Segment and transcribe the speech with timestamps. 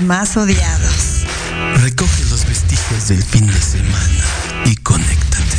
[0.00, 1.24] Los más odiados.
[1.82, 4.24] Recoge los vestigios del fin de semana
[4.64, 5.58] y conéctate.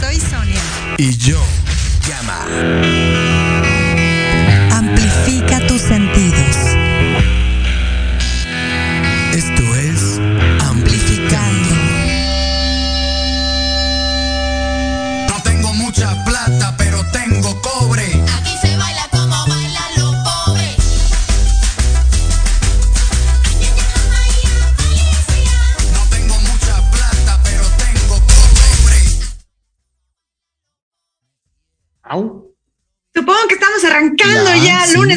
[0.00, 0.62] Soy Sonia.
[0.98, 1.42] Y yo,
[2.06, 3.25] llama.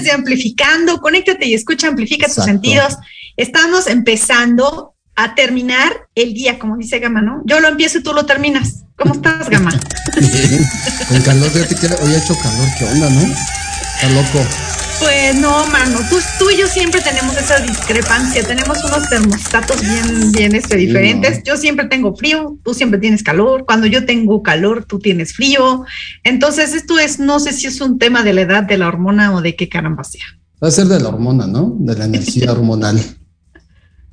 [0.03, 0.99] De Amplificando.
[0.99, 2.97] Conéctate y escucha, amplifica tus sentidos.
[3.37, 7.41] Estamos empezando a terminar el día, como dice Gama, ¿no?
[7.45, 8.83] Yo lo empiezo y tú lo terminas.
[8.95, 9.71] ¿Cómo estás, Gama?
[11.09, 13.21] Con calor, fíjate que hoy ha hecho calor, ¿qué onda, no?
[13.21, 14.45] Está loco.
[14.99, 20.31] Pues no, mano, tú, tú y yo siempre tenemos esa discrepancia, tenemos unos termostatos bien,
[20.31, 21.37] bien este, diferentes.
[21.37, 21.43] no.
[21.45, 23.65] Yo siempre tengo frío, tú siempre tienes calor.
[23.65, 25.85] Cuando yo tengo calor, tú tienes frío.
[26.23, 29.33] Entonces, esto es, no sé si es un tema de la edad, de la hormona
[29.33, 30.25] o de qué caramba sea.
[30.61, 31.77] Va a ser de la hormona, ¿no?
[31.79, 32.99] De la energía hormonal.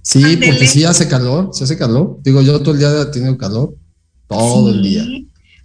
[0.03, 2.21] Sí, porque sí hace calor, sí hace calor.
[2.23, 3.75] Digo, yo todo el día he tenido calor,
[4.29, 5.05] todo el día.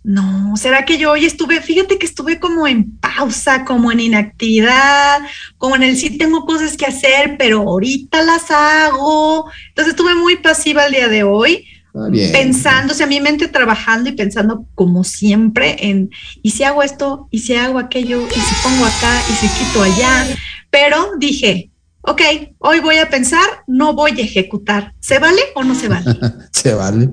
[0.03, 5.19] No, será que yo hoy estuve, fíjate que estuve como en pausa, como en inactividad,
[5.57, 9.49] como en el sí tengo cosas que hacer, pero ahorita las hago.
[9.69, 11.65] Entonces estuve muy pasiva el día de hoy,
[12.09, 12.31] bien.
[12.31, 16.09] pensando, o sea, mi mente trabajando y pensando como siempre en,
[16.41, 19.83] y si hago esto, y si hago aquello, y si pongo acá, y si quito
[19.83, 20.27] allá.
[20.69, 21.71] Pero dije,
[22.01, 22.21] ok,
[22.59, 24.93] hoy voy a pensar, no voy a ejecutar.
[24.99, 26.05] ¿Se vale o no se vale?
[26.51, 27.09] Se vale,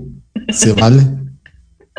[0.53, 1.03] se vale.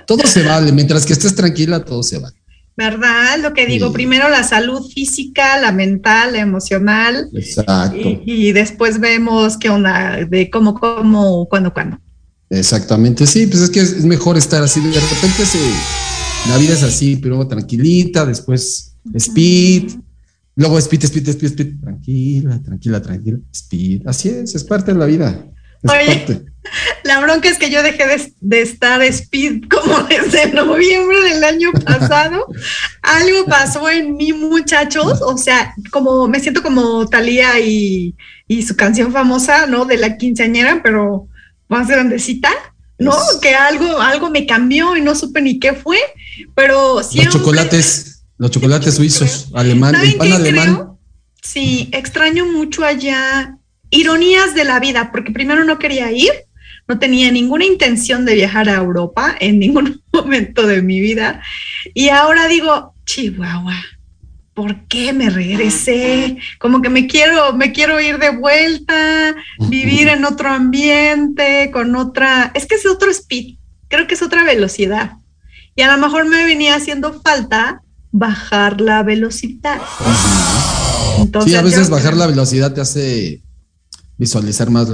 [0.05, 2.38] Todo se vale, mientras que estés tranquila, todo se vale.
[2.79, 3.37] ¿Verdad?
[3.41, 3.93] Lo que digo, Sí.
[3.93, 10.23] primero la salud física, la mental, la emocional, Exacto, y, y después vemos qué onda,
[10.25, 11.99] de cómo, cómo, cuándo, cuándo.
[12.49, 13.27] exactamente.
[13.27, 14.79] Sí, pues es que es, mejor estar así.
[14.79, 15.59] De repente se,
[16.49, 19.91] la vida es así, pero tranquilita, después speed,
[20.55, 24.03] luego speed, speed, speed, speed, tranquila, tranquila, tranquila, speed.
[24.07, 25.45] Así es, es parte de la vida.
[25.83, 26.05] Es Oye.
[26.15, 26.45] parte.
[27.03, 31.71] La bronca es que yo dejé de, de estar speed como desde noviembre del año
[31.85, 32.47] pasado.
[33.01, 35.21] Algo pasó en mí, muchachos.
[35.21, 38.15] O sea, como me siento como Talía y,
[38.47, 39.85] y su canción famosa, ¿no?
[39.85, 41.27] De la quinceañera, pero
[41.67, 42.49] más grandecita.
[42.97, 45.97] No, que algo, algo me cambió y no supe ni qué fue,
[46.53, 47.31] pero Los siempre.
[47.31, 50.75] chocolates, los chocolates suizos, alemán, el ¿Saben pan qué alemán.
[50.75, 50.99] creo?
[51.41, 53.55] Sí, extraño mucho allá
[53.89, 56.29] ironías de la vida, porque primero no quería ir,
[56.89, 61.41] no tenía ninguna intención de viajar a Europa en ningún momento de mi vida.
[61.93, 63.75] Y ahora digo, Chihuahua,
[64.55, 66.37] ¿por qué me regresé?
[66.57, 69.35] Como que me quiero, me quiero ir de vuelta,
[69.69, 73.57] vivir en otro ambiente, con otra, es que es otro speed,
[73.87, 75.17] creo que es otra velocidad.
[75.75, 79.79] Y a lo mejor me venía haciendo falta bajar la velocidad.
[81.45, 83.43] sí, a veces bajar la velocidad te hace
[84.17, 84.89] visualizar más,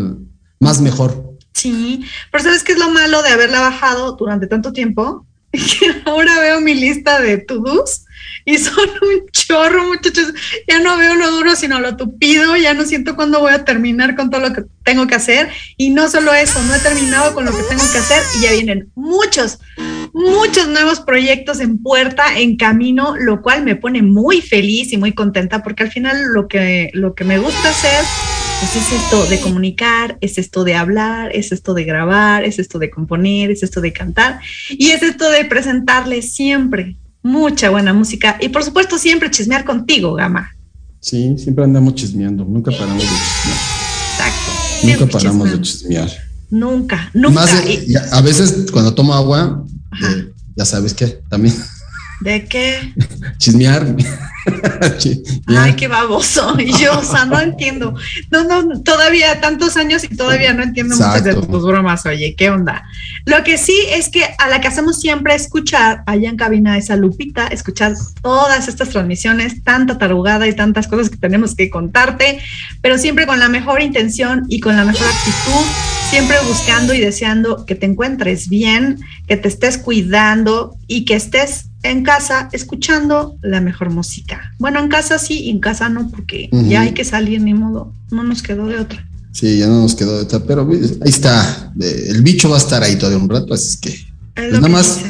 [0.59, 1.24] más mejor.
[1.55, 5.25] Sí, pero ¿sabes qué es lo malo de haberla bajado durante tanto tiempo?
[5.51, 8.05] Que ahora veo mi lista de to-dos
[8.43, 10.33] y son un chorro, muchachos.
[10.67, 12.57] Ya no veo lo duro, sino lo tupido.
[12.57, 15.49] Ya no siento cuándo voy a terminar con todo lo que tengo que hacer.
[15.77, 18.51] Y no solo eso, no he terminado con lo que tengo que hacer y ya
[18.51, 19.59] vienen muchos,
[20.13, 25.13] muchos nuevos proyectos en puerta, en camino, lo cual me pone muy feliz y muy
[25.13, 28.03] contenta porque al final lo que, lo que me gusta hacer
[28.59, 32.79] pues es esto de comunicar, es esto de hablar, es esto de grabar, es esto
[32.79, 38.37] de componer, es esto de cantar y es esto de presentarles siempre mucha buena música
[38.39, 40.51] y por supuesto siempre chismear contigo, Gama.
[40.99, 43.59] Sí, siempre andamos chismeando, nunca paramos de chismear.
[44.11, 44.51] Exacto.
[44.83, 46.09] Nunca paramos de chismear.
[46.49, 47.41] Nunca, nunca.
[47.41, 47.51] Más,
[48.11, 49.65] a veces cuando tomo agua,
[50.01, 51.55] eh, ya sabes qué, también.
[52.25, 52.91] ¿De qué?
[53.37, 53.85] Chismear.
[55.47, 56.55] Ay, qué baboso.
[56.65, 57.93] Y yo, o sea, no entiendo.
[58.31, 62.03] No, no, todavía tantos años y todavía no entiendo muchas de tus bromas.
[62.07, 62.83] Oye, ¿qué onda?
[63.25, 66.95] Lo que sí es que a la que hacemos siempre escuchar allá en cabina esa
[66.95, 67.93] Lupita, escuchar
[68.23, 72.39] todas estas transmisiones, tanta tarugada y tantas cosas que tenemos que contarte,
[72.81, 75.65] pero siempre con la mejor intención y con la mejor actitud,
[76.15, 81.65] siempre buscando y deseando que te encuentres bien, que te estés cuidando y que estés
[81.83, 84.53] en casa escuchando la mejor música.
[84.57, 88.23] Bueno, en casa sí, en casa no, porque ya hay que salir, ni modo, no
[88.23, 89.05] nos quedó de otra.
[89.33, 92.81] Sí, ya no nos quedó de otra, pero ahí está, el bicho va a estar
[92.81, 93.99] ahí todo un rato, así es que,
[94.35, 95.01] pues nada más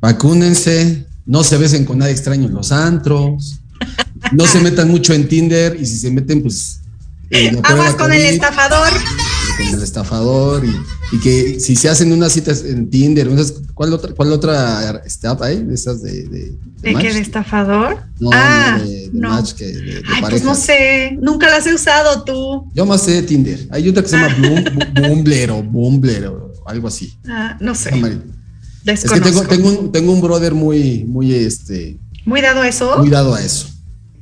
[0.00, 3.60] vacúnense, no se besen con nadie extraño en los antros,
[4.32, 6.80] no se metan mucho en Tinder y si se meten, pues...
[7.30, 8.92] Eh, Aguas con el estafador
[9.56, 13.28] con el estafador y, que si se hacen unas citas en Tinder,
[13.74, 15.62] ¿cuál otra, cuál otra este, app hay?
[15.62, 16.24] De esas de.
[16.24, 17.12] ¿De, de, qué?
[17.12, 17.98] ¿De estafador?
[18.18, 19.28] No, ah, no, de, no.
[19.30, 22.70] Match que de, Ay, pues no sé, nunca las he usado tú.
[22.74, 23.68] Yo más sé de Tinder.
[23.70, 27.16] Hay otra que se llama Bumbler o Bumbler o algo así.
[27.28, 27.90] Ah, no sé.
[28.84, 31.98] Es que tengo, tengo, un, tengo un brother muy, muy este.
[32.24, 32.98] Muy dado a eso.
[32.98, 33.68] Muy dado a eso.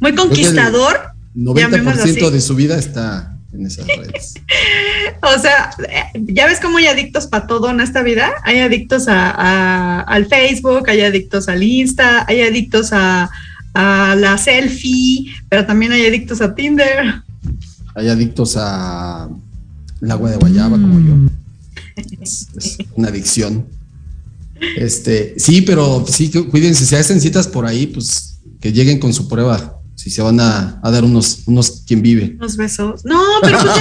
[0.00, 1.10] Muy conquistador.
[1.36, 4.34] 90% de su vida está en esas redes.
[5.22, 5.70] o sea,
[6.14, 8.32] ya ves cómo hay adictos para todo en esta vida.
[8.44, 13.30] Hay adictos a, al Facebook, hay adictos al Insta, hay adictos a,
[13.72, 17.22] la selfie, pero también hay adictos a Tinder.
[17.94, 19.28] Hay adictos a
[20.00, 21.14] el agua de guayaba, como yo.
[22.20, 22.48] Es,
[22.96, 23.66] una adicción.
[24.76, 29.28] Este, sí, pero sí, cuídense, si hacen citas por ahí, pues que lleguen con su
[29.28, 32.32] prueba si se van a, dar unos, unos quien vive.
[32.38, 33.04] Unos besos.
[33.04, 33.74] No, pero pues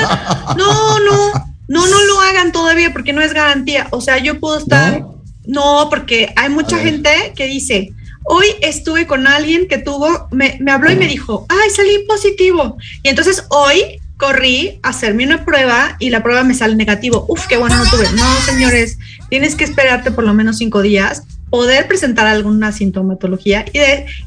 [0.57, 1.31] no, no,
[1.69, 3.87] no, no lo hagan todavía porque no es garantía.
[3.91, 5.05] O sea, yo puedo estar,
[5.47, 7.93] no, porque hay mucha gente que dice,
[8.25, 12.77] hoy estuve con alguien que tuvo, me, me habló y me dijo, ay, salí positivo.
[13.01, 17.23] Y entonces hoy corrí a hacerme una prueba y la prueba me sale negativo.
[17.29, 18.11] Uf, qué bueno no tuve.
[18.17, 18.97] No, señores,
[19.29, 23.79] tienes que esperarte por lo menos cinco días poder presentar alguna sintomatología y,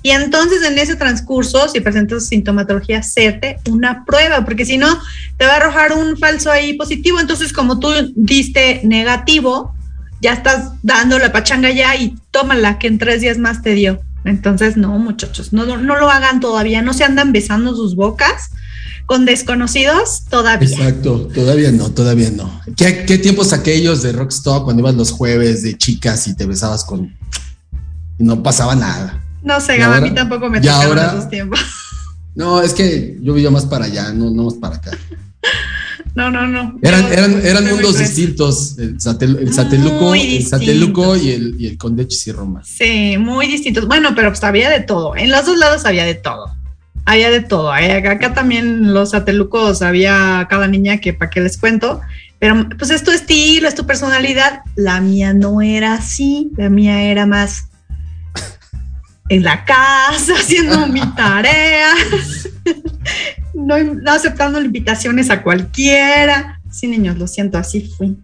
[0.03, 4.99] y entonces en ese transcurso, si presentas sintomatología, hacerte una prueba, porque si no,
[5.37, 7.21] te va a arrojar un falso ahí positivo.
[7.21, 9.75] Entonces, como tú diste negativo,
[10.21, 14.01] ya estás dando la pachanga ya y tómala, que en tres días más te dio.
[14.25, 18.51] Entonces, no, muchachos, no, no lo hagan todavía, no se andan besando sus bocas
[19.07, 20.69] con desconocidos todavía.
[20.69, 22.61] Exacto, todavía no, todavía no.
[22.77, 26.85] ¿Qué, qué tiempos aquellos de Rockstock cuando ibas los jueves de chicas y te besabas
[26.85, 27.15] con...
[28.19, 29.23] y no pasaba nada?
[29.43, 31.61] No sé, a mí tampoco me tocaron esos tiempos.
[32.35, 34.93] No, es que yo vivía más para allá, no, no más para acá.
[36.15, 36.79] No, no, no.
[36.81, 42.63] Eran, eran, eran mundos distintos, el, sateluco, el sateluco y el, y el conde Roma.
[42.65, 43.87] Sí, muy distintos.
[43.87, 45.15] Bueno, pero pues había de todo.
[45.15, 46.57] En los dos lados había de todo
[47.05, 47.73] había de todo.
[47.73, 52.01] Acá, también los atelucos había cada niña que para qué les cuento.
[52.39, 54.63] Pero pues es tu estilo, es tu personalidad.
[54.75, 56.51] La mía no era así.
[56.57, 57.69] La mía era más
[59.29, 61.95] en la casa, haciendo mi tarea,
[63.55, 66.61] no, no aceptando invitaciones a cualquiera.
[66.71, 68.17] Sí, niños, lo siento, así fui.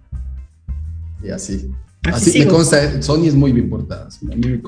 [1.22, 1.70] Y así.
[2.14, 4.08] Así, me consta, Sony es muy bien portada.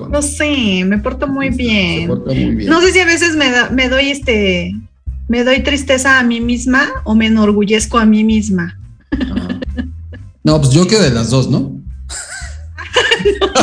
[0.09, 2.07] No sé, me porto muy bien.
[2.07, 2.69] muy bien.
[2.69, 4.73] No sé si a veces me, me doy este,
[5.27, 8.77] me doy tristeza a mí misma o me enorgullezco a mí misma.
[10.43, 11.77] No, pues yo que de las dos, ¿no?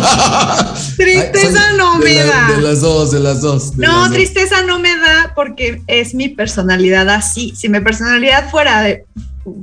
[0.97, 2.57] Tristeza Ay, no me la- da.
[2.57, 3.77] De las dos, de las dos.
[3.77, 4.17] de No, las dos.
[4.17, 7.53] tristeza no me da porque es mi personalidad así.
[7.57, 9.05] Si mi personalidad fuera de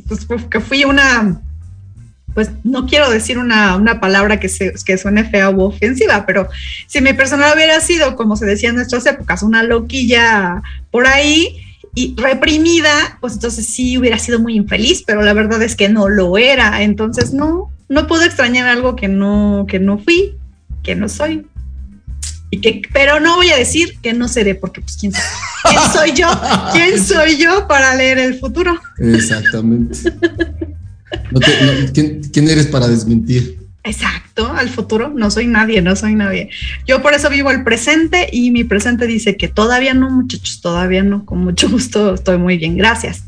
[0.08, 1.42] pues, pues, que fui una,
[2.36, 6.50] pues no quiero decir una, una palabra que, se, que suene fea o ofensiva, pero
[6.86, 10.62] si mi personalidad hubiera sido, como se decía en nuestras épocas, una loquilla
[10.92, 11.58] por ahí
[11.96, 16.10] y reprimida, pues entonces sí hubiera sido muy infeliz, pero la verdad es que no
[16.10, 16.84] lo era.
[16.84, 20.36] Entonces no, no puedo extrañar algo que no, que no fui,
[20.84, 21.48] que no soy.
[22.52, 25.26] Y que, pero no voy a decir que no seré, porque pues quién, sabe?
[25.64, 26.28] quién soy yo,
[26.74, 28.78] quién soy yo para leer el futuro.
[29.00, 29.98] Exactamente.
[31.32, 31.40] No
[31.94, 33.60] ¿quién, quién eres para desmentir?
[33.86, 36.50] Exacto, al futuro no soy nadie, no soy nadie.
[36.88, 41.04] Yo por eso vivo el presente y mi presente dice que todavía no, muchachos, todavía
[41.04, 41.24] no.
[41.24, 43.26] Con mucho gusto, estoy muy bien, gracias.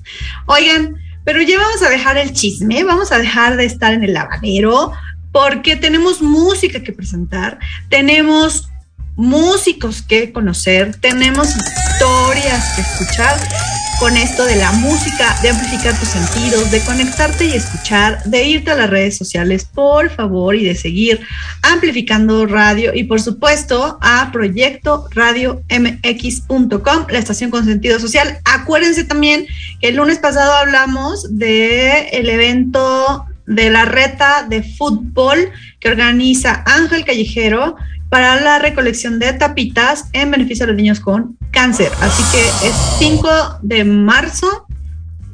[0.48, 4.14] Oigan, pero ya vamos a dejar el chisme, vamos a dejar de estar en el
[4.14, 4.94] lavadero
[5.32, 8.70] porque tenemos música que presentar, tenemos
[9.16, 13.38] músicos que conocer, tenemos historias que escuchar
[14.00, 18.72] con esto de la música, de amplificar tus sentidos, de conectarte y escuchar, de irte
[18.72, 21.20] a las redes sociales, por favor, y de seguir
[21.64, 28.40] amplificando radio y por supuesto a Proyecto Radio MX.com, la estación con sentido social.
[28.46, 29.48] Acuérdense también
[29.82, 36.64] que el lunes pasado hablamos de el evento de la reta de fútbol que organiza
[36.66, 37.76] Ángel Callejero
[38.10, 41.92] para la recolección de tapitas en beneficio de los niños con cáncer.
[42.02, 43.30] Así que es 5
[43.62, 44.66] de marzo.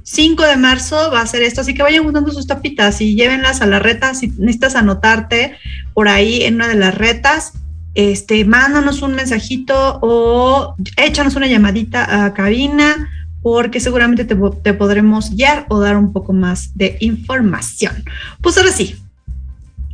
[0.03, 3.61] 5 de marzo va a ser esto, así que vayan juntando sus tapitas y llévenlas
[3.61, 4.13] a la reta.
[4.13, 5.57] Si necesitas anotarte
[5.93, 7.53] por ahí en una de las retas,
[7.95, 13.09] este, mándanos un mensajito o échanos una llamadita a cabina
[13.43, 18.03] porque seguramente te, te podremos guiar o dar un poco más de información.
[18.41, 18.95] Pues ahora sí,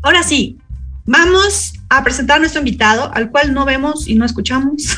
[0.01, 0.59] ahora sí,
[1.05, 4.97] vamos a presentar a nuestro invitado, al cual no vemos y no escuchamos.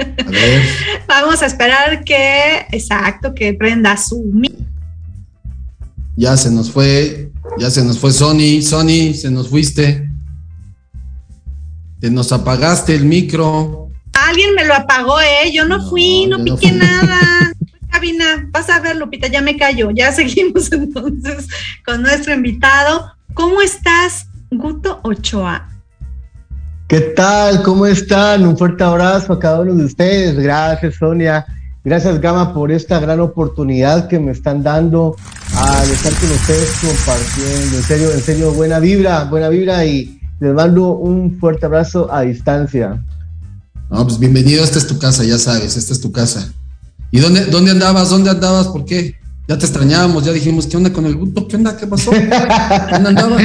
[0.00, 0.62] A ver.
[1.06, 4.32] Vamos a esperar que, exacto, que prenda su.
[6.16, 10.08] Ya se nos fue, ya se nos fue Sony, Sony, se nos fuiste.
[12.00, 13.90] Te nos apagaste el micro.
[14.14, 15.52] Alguien me lo apagó, ¿eh?
[15.52, 17.52] Yo no, No, fui, no piqué nada.
[17.90, 19.90] Cabina, vas a ver, Lupita, ya me callo.
[19.90, 21.46] Ya seguimos entonces
[21.84, 23.12] con nuestro invitado.
[23.34, 25.68] ¿Cómo estás, Guto Ochoa?
[26.88, 27.62] ¿Qué tal?
[27.62, 28.44] ¿Cómo están?
[28.44, 30.36] Un fuerte abrazo a cada uno de ustedes.
[30.36, 31.46] Gracias, Sonia.
[31.84, 35.14] Gracias, Gama, por esta gran oportunidad que me están dando
[35.56, 37.76] al estar con ustedes compartiendo.
[37.76, 42.22] En serio, en serio, buena vibra, buena vibra y les mando un fuerte abrazo a
[42.22, 43.00] distancia.
[43.88, 46.52] No, pues bienvenido, esta es tu casa, ya sabes, esta es tu casa.
[47.12, 48.10] ¿Y dónde, dónde andabas?
[48.10, 48.66] ¿Dónde andabas?
[48.66, 49.19] ¿Por qué?
[49.50, 51.48] Ya te extrañábamos, ya dijimos, ¿qué onda con el gusto?
[51.48, 51.76] ¿Qué onda?
[51.76, 52.12] ¿Qué pasó?
[52.12, 53.36] ¿Dónde andaba?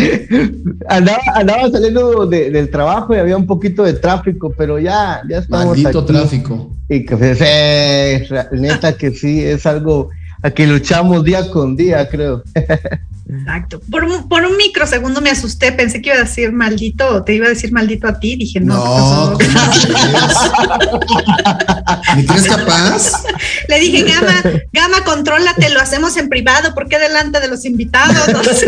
[0.88, 5.40] Andaba, andaba saliendo de- del trabajo y había un poquito de tráfico, pero ya, ya
[5.40, 6.14] estamos Maldito aquí.
[6.14, 6.70] tráfico.
[6.90, 10.10] Y que pues, eh, neta que sí, es algo
[10.44, 12.44] a que luchamos día con día, creo.
[13.28, 13.82] Exacto.
[13.90, 17.48] Por un, por un microsegundo me asusté, pensé que iba a decir maldito, te iba
[17.48, 19.88] a decir maldito a ti, dije, no, No, ¿qué pasó?
[19.88, 22.16] ¿cómo crees?
[22.16, 23.24] ¿Me crees capaz?
[23.68, 28.28] Le dije, Gama, Gama, contrólate, lo hacemos en privado, ¿por qué delante de los invitados?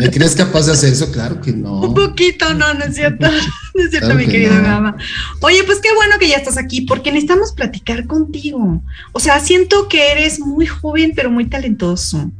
[0.00, 1.12] ¿Me crees capaz de hacer eso?
[1.12, 1.80] Claro que no.
[1.82, 3.26] Un poquito, no, no es cierto.
[3.74, 4.62] No es cierto, Claro mi que querido no.
[4.62, 4.96] Gama.
[5.40, 8.82] Oye, pues qué bueno que ya estás aquí, porque necesitamos platicar contigo.
[9.12, 12.30] O sea, siento que eres muy joven, pero muy talentoso.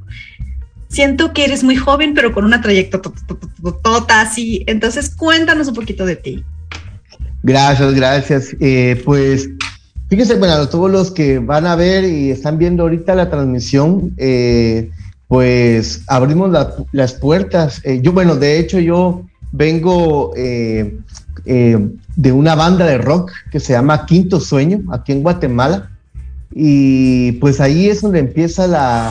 [0.94, 3.12] Siento que eres muy joven, pero con una trayectoria
[4.08, 4.62] así.
[4.68, 6.44] Entonces, cuéntanos un poquito de ti.
[7.42, 8.56] Gracias, gracias.
[8.60, 9.48] Eh, pues
[10.08, 14.90] fíjense, bueno, todos los que van a ver y están viendo ahorita la transmisión, eh,
[15.26, 17.80] pues abrimos la- las puertas.
[17.84, 24.06] Eh, yo, bueno, de hecho yo vengo de una banda de rock que se llama
[24.06, 25.90] Quinto Sueño, aquí en Guatemala.
[26.54, 29.10] Y pues ahí es donde empieza la,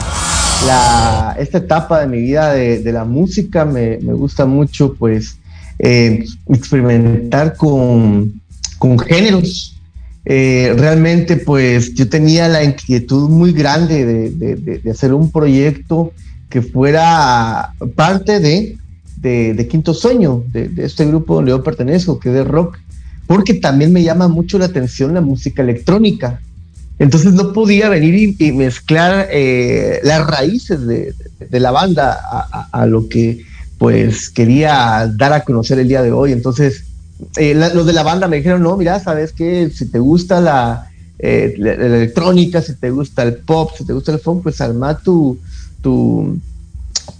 [1.38, 3.64] esta etapa de mi vida de, la música.
[3.64, 5.36] Me, gusta mucho, pues,
[5.78, 8.40] eh, experimentar con,
[8.78, 9.80] con géneros.
[10.24, 16.12] Eh, realmente, pues, yo tenía la inquietud muy grande de, de- de- hacer un proyecto
[16.48, 18.76] que fuera parte de,
[19.68, 22.78] Quinto Sueño, de este grupo donde yo pertenezco, que es de rock,
[23.26, 26.40] porque también me llama mucho la atención la música electrónica.
[26.98, 31.14] Entonces no podía venir y, mezclar eh, las raíces de,
[31.50, 32.20] la banda
[32.70, 33.44] a, lo que
[33.78, 36.32] pues quería dar a conocer el día de hoy.
[36.32, 36.84] Entonces
[37.36, 40.88] eh, los de la banda me dijeron, no, mira, sabes que si te gusta la,
[41.18, 44.96] eh, la- electrónica, si te gusta el pop, si te gusta el funk, pues arma
[44.98, 45.38] tu,
[45.80, 46.38] tu,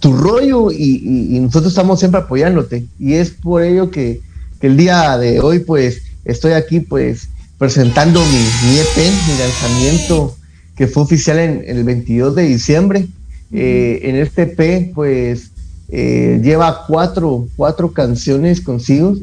[0.03, 2.85] rollo y, y- y nosotros estamos siempre apoyándote.
[2.99, 4.21] Y es por ello que,
[4.59, 8.37] que el día de hoy, pues, estoy aquí, pues, presentando mi,
[8.69, 8.97] mi EP,
[9.27, 10.35] mi lanzamiento,
[10.75, 13.07] que fue oficial en, en el 22 de diciembre.
[13.51, 15.51] Eh, en este EP, pues,
[15.89, 19.15] eh, lleva cuatro, cuatro canciones consigo,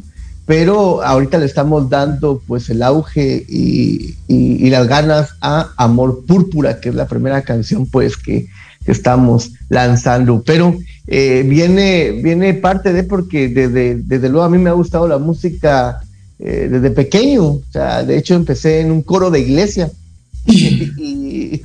[0.47, 6.25] pero ahorita le estamos dando, pues, el auge y, y- y las ganas a Amor
[6.27, 8.47] Púrpura, que es la primera canción, pues, que,
[8.85, 10.43] que estamos lanzando.
[10.45, 15.07] Pero eh, viene, viene parte de porque desde, desde luego a mí me ha gustado
[15.07, 16.01] la música
[16.45, 17.45] eh, desde pequeño.
[17.45, 19.91] O sea, de hecho empecé en un coro de iglesia.
[20.47, 21.63] y,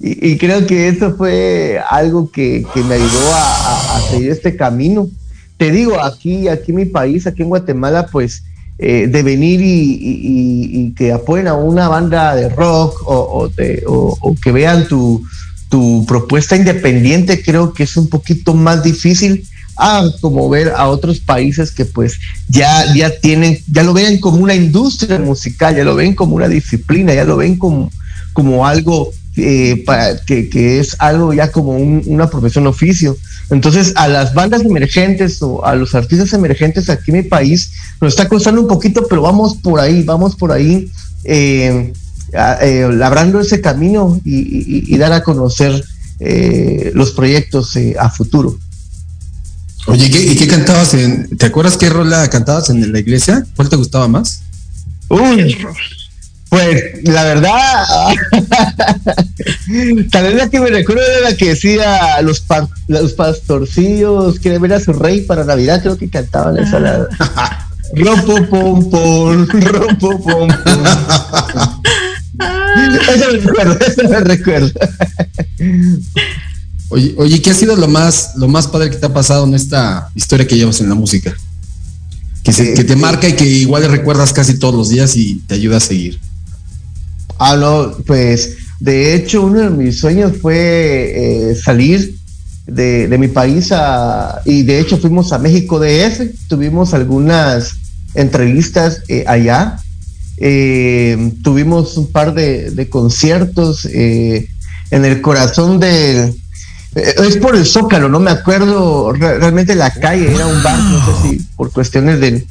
[0.00, 4.30] y- y creo que eso fue algo que, que me ayudó a, a- a seguir
[4.30, 5.08] este camino.
[5.56, 8.42] Te digo, aquí, aquí en mi país, aquí en Guatemala, pues
[8.78, 14.16] eh, de venir y, que apoyen a una banda de rock o, o de- o-
[14.20, 15.22] o que vean tu,
[15.68, 19.44] tu propuesta independiente, creo que es un poquito más difícil
[19.80, 24.38] a como ver a otros países que pues ya, ya tienen, ya lo ven como
[24.38, 27.90] una industria musical, ya lo ven como una disciplina, ya lo ven como,
[28.32, 33.16] como algo eh, para- que, que es algo ya como un- una profesión oficio.
[33.50, 38.12] Entonces, a las bandas emergentes o a los artistas emergentes aquí en mi país nos
[38.12, 40.90] está costando un poquito, pero vamos por ahí, vamos por ahí,
[41.24, 41.92] eh,
[42.60, 45.82] eh, labrando ese camino y, y- y dar a conocer
[46.18, 48.58] eh, los proyectos eh, a futuro.
[49.90, 51.36] Oye, ¿y qué, y qué cantabas en.
[51.36, 53.44] ¿Te acuerdas qué rola cantabas en la iglesia?
[53.56, 54.42] ¿Cuál te gustaba más?
[55.08, 55.56] Uy,
[56.48, 57.84] pues la verdad,
[60.10, 64.62] tal vez la que me recuerdo era la que decía los, pa- los pastorcillos quieren
[64.62, 66.78] ver a su rey para Navidad, creo que cantaban esa.
[66.80, 67.08] La,
[67.94, 70.48] rompo pom pom, rompo pom pom.
[73.08, 74.70] Eso me recuerdo, eso me recuerdo.
[76.90, 79.54] Oye, oye, ¿qué ha sido lo más, lo más padre que te ha pasado en
[79.54, 81.32] esta historia que llevas en la música?
[82.42, 82.96] Que, se- Eh, que te eh.
[82.96, 86.18] marca y que igual recuerdas casi todos los días y te ayuda a seguir.
[87.38, 92.16] Ah, no, pues de hecho uno de mis sueños fue eh, salir
[92.66, 97.74] de, de mi país a, y de hecho fuimos a México DF, tuvimos algunas
[98.14, 99.78] entrevistas eh, allá,
[101.42, 104.48] tuvimos un par de, de conciertos en
[105.04, 106.34] el corazón del...
[106.94, 110.78] eh, es por el Zócalo, no me acuerdo re- realmente la calle, era un bar,
[110.78, 112.46] no sé si por cuestiones del...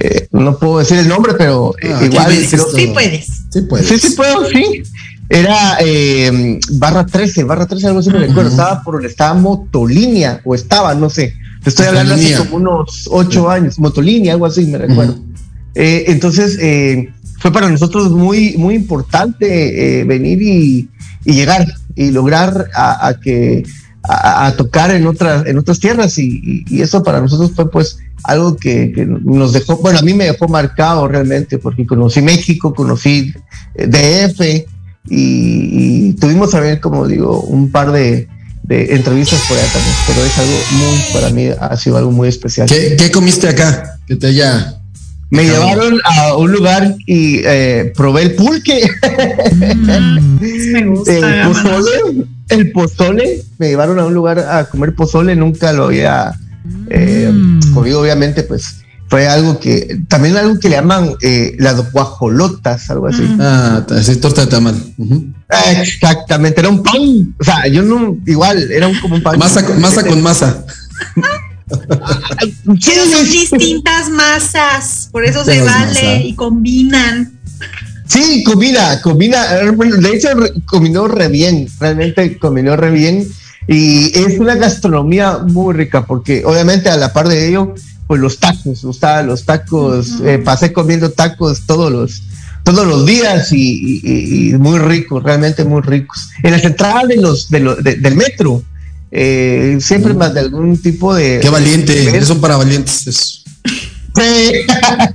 [0.00, 2.76] eh, no puedo decir el nombre, pero eh, Ah, ¿qué igual creo- tú?
[2.76, 3.26] Sí puedes.
[3.50, 3.86] Sí, pues.
[3.86, 4.82] Sí, sí puedo, sí.
[5.28, 8.50] Era eh, barra 13, barra 13, algo así me recuerdo.
[8.50, 11.34] Estaba por estaba Motolínea, o estaba, no sé.
[11.62, 13.78] Te estoy hablando hace como unos ocho años.
[13.78, 15.16] Motolínea, algo así, me recuerdo.
[15.74, 20.90] Eh, entonces, eh, fue para nosotros muy, muy importante eh, venir y,
[21.24, 23.64] y llegar y lograr a, que
[24.02, 28.92] a, tocar en otras en otras tierras y, eso para nosotros fue pues algo que,
[29.06, 33.32] nos dejó bueno a mí me dejó marcado realmente porque conocí México conocí
[33.74, 34.40] eh, DF
[35.08, 38.28] y, y tuvimos también como digo un par de,
[38.62, 42.28] de entrevistas por allá también pero es algo muy para mí ha sido algo muy
[42.28, 43.98] especial ¿Qué, qué comiste acá?
[44.06, 44.80] Que te haya.
[45.34, 48.88] Me llevaron a un lugar y eh, probé el pulque
[50.40, 51.12] Me gusta.
[51.12, 56.32] el pozole, el pozole, me llevaron a un lugar a comer pozole, nunca lo había
[56.90, 57.32] eh,
[57.72, 58.76] comido, obviamente, pues
[59.08, 63.22] fue algo que, también algo que le llaman eh, las guajolotas, algo así.
[63.38, 64.74] Ah, ta- sí, torta de tamal.
[65.78, 69.38] Exactamente, era un pan, o sea, yo no, igual, era un, como un pan.
[69.38, 70.64] Masa, con- masa con masa.
[72.84, 76.16] Pero son distintas masas, por eso se Pero es vale masa.
[76.20, 77.32] y combinan.
[78.06, 79.46] Sí, combina, combina.
[79.54, 80.28] De hecho,
[80.66, 83.26] combinó re bien, realmente combinó re bien.
[83.66, 87.74] Y es una gastronomía muy rica, porque obviamente a la par de ello,
[88.06, 92.22] pues los tacos, me gustaban los tacos, eh, pasé comiendo tacos todos los
[92.62, 96.28] todos los días y, y- y- muy ricos, realmente muy ricos.
[96.42, 98.62] En las entradas de los, de de- del metro,
[99.16, 101.38] eh, siempre más de algún tipo de...
[101.40, 101.92] Qué valiente.
[102.10, 102.24] ¿Ves?
[102.24, 103.06] Eso para valientes.
[103.06, 103.38] eso.
[104.16, 104.52] Sí.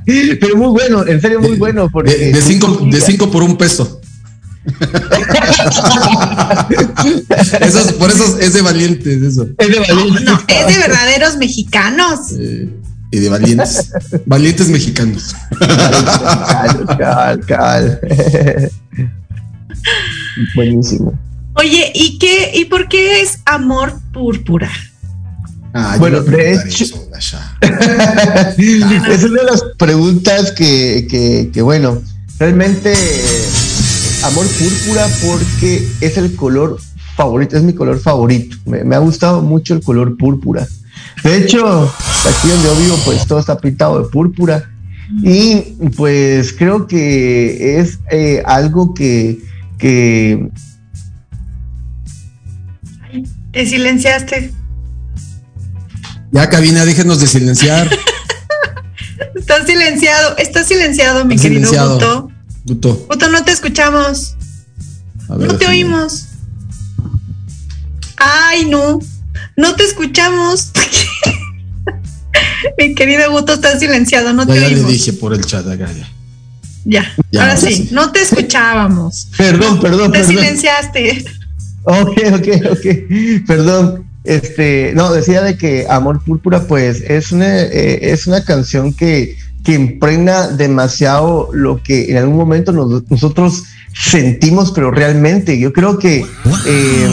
[0.39, 1.89] Pero muy bueno, en serio muy bueno.
[1.91, 3.99] Porque De, de cinco, de cinco por un peso.
[7.61, 9.47] eso es- por eso es de valientes, eso.
[9.57, 10.23] Es de valiente.
[10.23, 12.19] No, es de verdaderos mexicanos.
[12.37, 12.69] Eh,
[13.11, 13.91] y de valientes.
[14.25, 15.35] valientes mexicanos.
[15.59, 17.99] Cabal, cabal, cabal.
[20.55, 21.17] Buenísimo.
[21.59, 24.71] Oye, ¿y qué y por qué es amor púrpura?
[25.73, 27.57] Ah, Bueno, de hecho- eso, Gasha.
[28.57, 32.01] es una de las preguntas que, que, que, bueno,
[32.39, 32.93] realmente
[34.23, 36.79] amor púrpura porque es el color
[37.17, 38.55] favorito, es mi color favorito.
[38.65, 40.65] Me, me ha gustado mucho el color púrpura.
[41.25, 41.93] De hecho,
[42.25, 44.71] aquí donde yo vivo, pues todo está pintado de púrpura.
[45.23, 49.39] Y pues creo que es eh, algo que,
[49.77, 50.49] que
[53.51, 54.53] Te silenciaste.
[56.31, 57.89] Ya, cabina, déjenos de silenciar.
[59.35, 60.37] Estás silenciado.
[60.37, 61.93] Estás silenciado, mi Está querido silenciado.
[61.95, 62.31] Guto.
[62.65, 64.35] Guto, Guto, no te escuchamos.
[65.27, 65.77] a ver, No te déjame.
[65.83, 66.25] oímos.
[68.17, 68.99] Ay, no.
[69.55, 70.71] No te escuchamos.
[72.77, 74.91] Mi querido Guto está silenciado, no Ya, te ya le oímos.
[74.91, 75.87] dije por el chat acá.
[75.91, 76.07] ya.
[76.85, 77.89] Ya, Ya, ahora ahora sí, sí.
[77.91, 79.29] no te escuchábamos.
[79.37, 80.35] Perdón, perdón, Te perdón.
[80.35, 81.25] silenciaste.
[81.89, 83.45] Ok, ok, ok.
[83.47, 84.05] Perdón.
[84.25, 89.37] Este, no, decía de que Amor Púrpura, pues, es una, eh, es una canción que,
[89.63, 95.97] que impregna demasiado lo que en algún momento nos- nosotros sentimos, pero realmente yo creo
[95.97, 96.25] que
[96.67, 97.09] eh,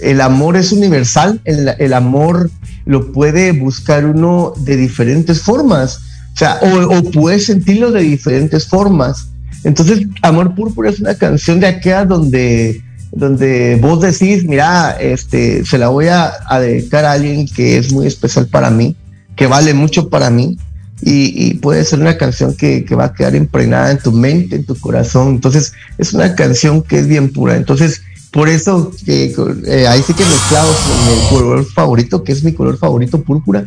[0.00, 2.50] el amor es universal, el, el amor
[2.86, 6.00] lo puede buscar uno de diferentes formas,
[6.34, 9.28] o sea, o, o puede sentirlo de diferentes formas.
[9.64, 12.80] Entonces, Amor Púrpura es una canción de aquella donde,
[13.12, 17.92] donde vos decís, mira, este, se la voy a, a dedicar a alguien que es
[17.92, 18.96] muy especial para mí,
[19.36, 20.58] que vale mucho para mí,
[21.00, 24.56] y, y puede ser una canción que, que va a quedar impregnada en tu mente,
[24.56, 25.28] en tu corazón.
[25.28, 27.56] Entonces, es una canción que es bien pura.
[27.56, 29.34] Entonces, por eso, eh,
[29.66, 33.64] eh, ahí sí que mezclado con mi color favorito, que es mi color favorito, púrpura,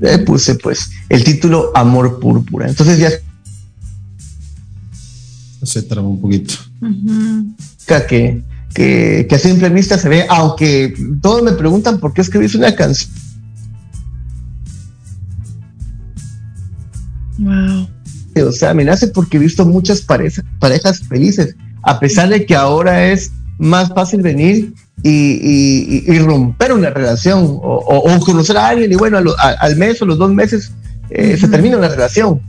[0.00, 2.68] eh, puse pues el título Amor Púrpura.
[2.68, 3.10] Entonces ya
[5.62, 6.54] Se trabó un poquito.
[6.80, 7.54] Ujú.
[8.08, 8.42] que,
[8.74, 12.74] que, que a simple vista se ve, aunque todos me preguntan por qué escribís una
[12.74, 13.10] canción.
[17.38, 17.88] Wow.
[18.48, 22.54] O sea, me nace porque he visto muchas parejas, parejas felices, a pesar de que
[22.54, 28.68] ahora es más fácil venir y, y- romper una relación o, o- o conocer a
[28.68, 30.72] alguien y bueno, a lo- a- al mes o los dos meses
[31.10, 32.40] eh, se termina la relación.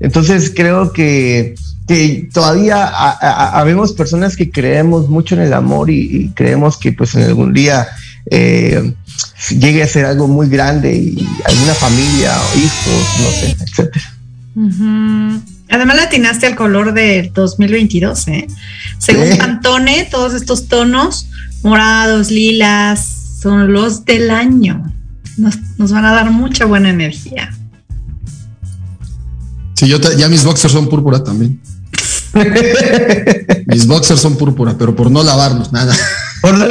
[0.00, 1.54] Entonces creo que,
[1.88, 6.92] que todavía ha- habemos personas que creemos mucho en el amor y, y creemos que
[6.92, 7.88] pues en algún día
[8.30, 8.92] eh,
[9.50, 14.04] llegue a ser algo muy grande y alguna familia o hijos, no sé, etcétera.
[14.54, 15.40] Ujú.
[15.70, 18.46] Además le atinaste al color de 2022, ¿eh?
[18.98, 19.38] Según Sí.
[19.38, 21.28] Pantone, todos estos tonos,
[21.62, 24.92] morados, lilas, son los del año.
[25.36, 27.50] Nos, nos van a dar mucha buena energía.
[29.74, 31.60] Sí, yo ta- ya mis boxers son púrpura también.
[33.66, 35.94] Mis boxers son púrpura, pero por no lavarlos, nada.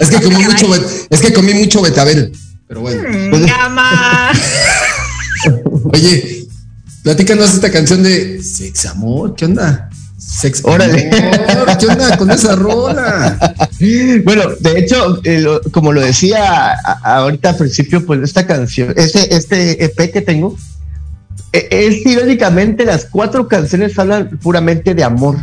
[0.00, 0.66] Es que comí mucho,
[1.10, 2.32] es que comí mucho betabel.
[2.68, 3.02] Pero bueno.
[3.08, 4.30] Mm, Gama.
[5.92, 6.46] Oye,
[7.02, 9.88] platícanos esta canción de Sex Amor, ¿qué onda?
[10.18, 11.10] Sex Órale.
[11.48, 13.54] Amor, ¿qué onda con esa rola?
[14.24, 18.92] Bueno, de hecho, eh, lo- como lo decía a- ahorita al principio, pues esta canción,
[18.96, 20.56] este, este EP que tengo,
[21.52, 25.36] es irónicamente las cuatro canciones hablan puramente de amor.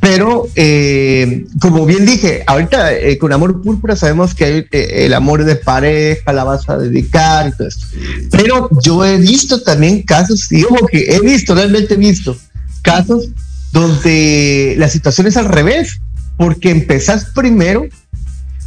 [0.00, 5.14] Pero, eh, como bien dije, ahorita eh, con Amor Púrpura sabemos que hay, eh, el
[5.14, 7.86] amor de pareja, la vas a dedicar y todo esto.
[8.30, 12.36] Pero yo he visto también casos, y ojo que he visto, realmente he visto
[12.82, 13.30] casos
[13.72, 16.00] donde la situación es al revés,
[16.36, 17.86] porque empezás primero,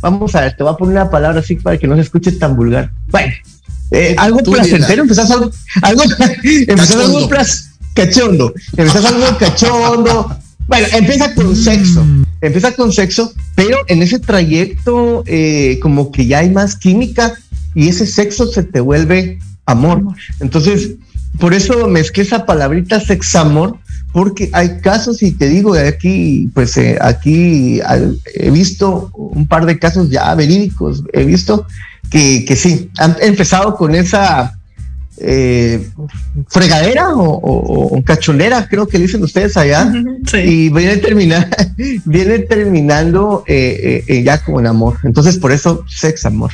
[0.01, 2.33] vamos a ver, te voy a poner una palabra así para que no se escuche
[2.33, 2.91] tan vulgar.
[3.07, 3.31] Bueno,
[3.91, 6.03] eh, algo placentero, empezás algo, algo,
[6.43, 7.29] empezás algo
[7.93, 8.53] Cachondo.
[8.77, 10.37] empezás algo cachondo.
[10.67, 12.05] Bueno, empieza con sexo,
[12.41, 17.33] empieza con sexo, pero en ese trayecto eh, como que ya hay más química
[17.73, 20.03] y ese sexo se te vuelve amor.
[20.39, 20.91] Entonces,
[21.39, 23.77] por eso mezclé esa palabrita sexamor,
[24.11, 27.79] porque hay casos, y te digo, aquí, pues eh, aquí
[28.35, 31.65] he visto un par de casos ya verídicos, he visto
[32.09, 34.55] que, que sí, han empezado con esa
[35.21, 35.85] eh,
[36.47, 39.91] fregadera o, o- o cachonera, creo que dicen ustedes allá,
[40.31, 40.37] Sí.
[40.37, 41.49] y viene, terminar,
[42.05, 44.97] viene terminando eh, eh, ya con amor.
[45.03, 46.51] Entonces, por eso, sexamor.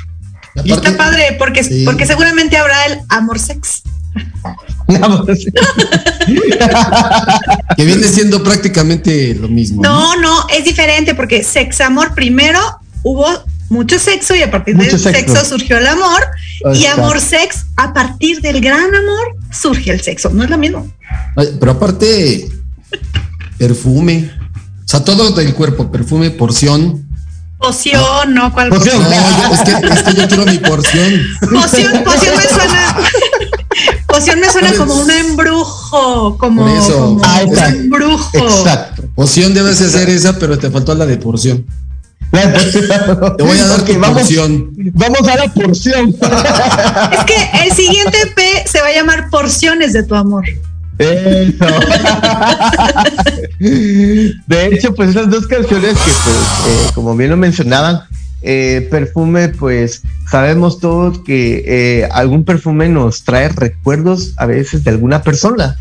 [0.63, 1.83] Y está padre porque, Sí.
[1.85, 3.83] porque seguramente habrá el amor sex.
[7.75, 9.81] Que viene siendo prácticamente lo mismo.
[9.81, 12.59] No, no, es diferente porque sex amor primero
[13.03, 13.27] hubo
[13.69, 15.33] mucho sexo y a partir Mucho del sexo.
[15.35, 15.45] sexo.
[15.49, 16.21] surgió el amor
[16.75, 20.29] y amor sex a partir del gran amor surge el sexo.
[20.29, 20.87] No es lo mismo.
[21.59, 22.47] Pero aparte,
[23.57, 24.29] perfume.
[24.85, 27.03] O sea, todo del cuerpo, perfume, porción.
[27.57, 29.01] Poción, no, ¿cuál Poción.
[29.01, 31.13] No, yo- es, que, es que yo quiero mi porción.
[31.39, 32.97] Poción, poción me suena.
[34.07, 36.93] Poción me suena como un embrujo, como, eso.
[36.97, 38.29] como Ah, un embrujo.
[38.37, 39.03] Exacto.
[39.15, 41.65] Poción debes de hacer esa, pero te faltó la de porción.
[42.31, 44.71] Te voy a dar tu vamos, porción.
[44.93, 46.09] vamos a la porción.
[47.11, 50.43] Es que el siguiente P se va a llamar Porciones de tu amor.
[50.97, 51.65] Eso.
[53.59, 56.35] De hecho, pues esas dos canciones que, pues,
[56.67, 58.01] eh, como bien lo mencionaban,
[58.41, 64.91] eh, perfume, pues sabemos todos que eh, algún perfume nos trae recuerdos a veces de
[64.91, 65.77] alguna persona,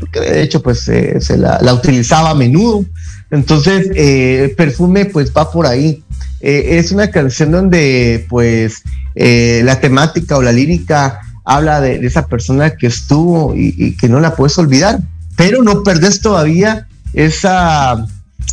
[0.00, 2.84] porque de hecho, pues eh, se la, la utilizaba a menudo.
[3.30, 6.02] Entonces, eh, perfume, pues va por ahí.
[6.40, 8.82] Eh, es una canción donde, pues,
[9.14, 14.20] eh, la temática o la lírica habla de, esa persona que estuvo y, que no
[14.20, 15.00] la puedes olvidar,
[15.36, 18.06] pero no perdes todavía esa,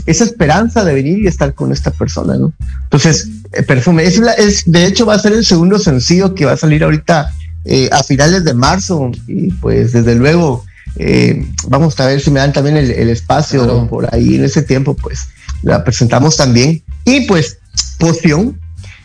[0.06, 2.54] esa esperanza de venir y estar con esta persona, ¿no?
[2.84, 6.46] Entonces, eh, perfume, es, la- es de hecho va a ser el segundo sencillo que
[6.46, 7.32] va a salir ahorita
[7.92, 10.64] a finales de marzo y pues desde luego
[10.98, 13.88] eh, vamos a ver si me dan también el, el espacio Claro.
[13.88, 15.28] por ahí en ese tiempo, pues
[15.62, 17.60] la presentamos también y pues
[18.00, 18.60] Poción,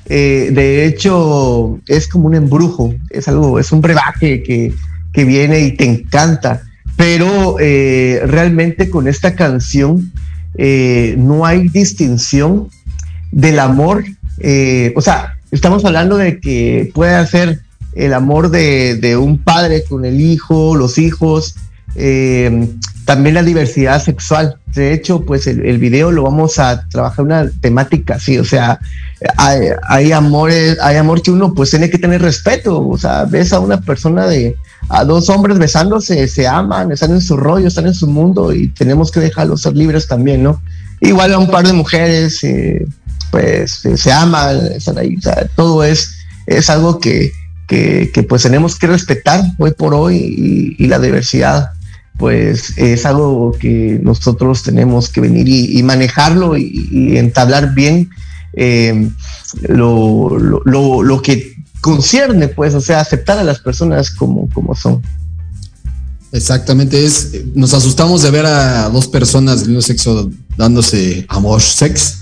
[0.06, 4.72] eh, de hecho, es como un embrujo, es algo, es un brebaje que,
[5.12, 6.62] que viene y te encanta,
[6.96, 10.12] pero eh, realmente con esta canción
[11.16, 12.68] no hay distinción
[13.30, 14.04] del amor,
[14.94, 17.60] o sea, estamos hablando de que puede ser
[17.94, 21.54] el amor de, de un padre con el hijo, los hijos,
[21.94, 22.68] eh,
[23.10, 24.56] también la diversidad sexual.
[24.72, 28.78] De hecho, pues el, video lo vamos a trabajar una temática así, o sea,
[29.36, 33.58] hay, hay hay amor que uno pues tiene que tener respeto, o sea, ves a
[33.58, 34.54] una persona de,
[34.88, 38.68] a dos hombres besándose, se aman, están en su rollo, están en su mundo y
[38.68, 40.62] tenemos que dejarlos ser libres también, ¿no?
[41.00, 42.86] Igual a un par de mujeres, eh,
[43.32, 45.16] pues eh, se aman, están ahí,
[45.56, 46.12] todo es,
[46.46, 47.32] es algo que,
[47.66, 51.72] que, pues tenemos que respetar hoy por hoy y la diversidad
[52.20, 58.10] pues es algo que nosotros tenemos que venir y, y manejarlo y, y, entablar bien
[58.52, 59.10] eh,
[59.62, 64.74] lo, lo, lo, lo, que concierne, pues, o sea, aceptar a las personas como, como
[64.74, 65.02] son.
[66.30, 72.18] Exactamente, es, nos asustamos de ver a dos personas del mismo sexo dándose amor, sex.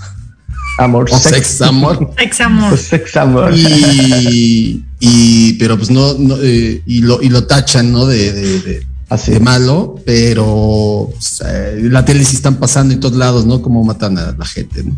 [0.77, 2.13] Amor, o sex, sex amor.
[2.17, 2.77] Sex amor.
[2.77, 3.53] Sex amor.
[3.53, 8.05] Y, y, pero pues no, no eh, y, lo, y lo tachan, ¿no?
[8.05, 9.31] De, de, de, Así.
[9.31, 13.61] de malo, pero o sea, la tele sí están pasando en todos lados, ¿no?
[13.61, 14.97] Como matan a la gente, ¿no?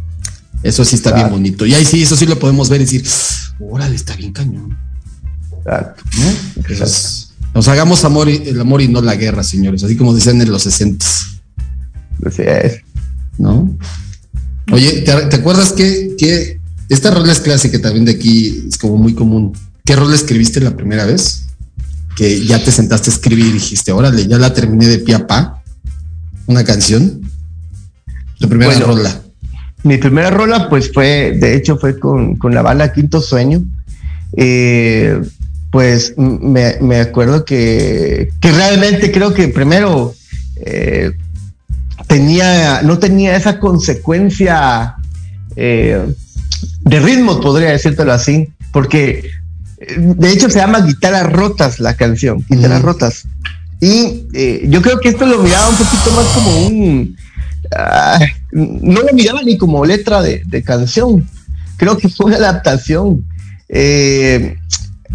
[0.63, 1.65] Eso sí está bien bonito.
[1.65, 3.03] Y ahí sí, eso sí lo podemos ver y decir,
[3.59, 4.77] órale, está bien cañón.
[5.57, 6.03] Exacto.
[6.17, 6.25] ¿No?
[6.57, 10.41] Entonces, nos hagamos amor y, el amor y no la guerra, señores, así como decían
[10.41, 11.05] en los 60.
[12.25, 12.81] Así es.
[13.37, 13.75] ¿No?
[14.71, 18.97] Oye, ¿te, ¿te acuerdas que, que esta rola es clásica también de aquí, es como
[18.97, 19.53] muy común?
[19.83, 21.45] ¿Qué rola escribiste la primera vez?
[22.15, 25.27] Que ya te sentaste a escribir y dijiste, órale, ya la terminé de pie a
[25.27, 25.63] pa,
[26.47, 27.21] una canción.
[28.39, 29.21] La primera bueno, rola.
[29.83, 33.63] Mi primera rola, pues fue, de hecho, fue con, con la banda Quinto Sueño.
[34.37, 35.19] Eh,
[35.71, 40.13] pues me, me, acuerdo que, que realmente creo que primero
[40.57, 41.11] eh,
[42.07, 44.95] tenía, no tenía esa consecuencia
[45.55, 46.13] eh,
[46.81, 49.29] de ritmo, podría decírtelo así, porque
[49.97, 52.81] de hecho se llama Guitarras Rotas la canción, Guitarras.
[52.81, 53.23] Rotas.
[53.79, 57.17] Y eh, yo creo que esto lo miraba un poquito más como un...
[57.63, 58.25] Uh,
[58.83, 61.25] no lo miraba ni como letra de, de, canción,
[61.77, 63.25] creo que fue una adaptación.
[63.69, 64.57] Eh,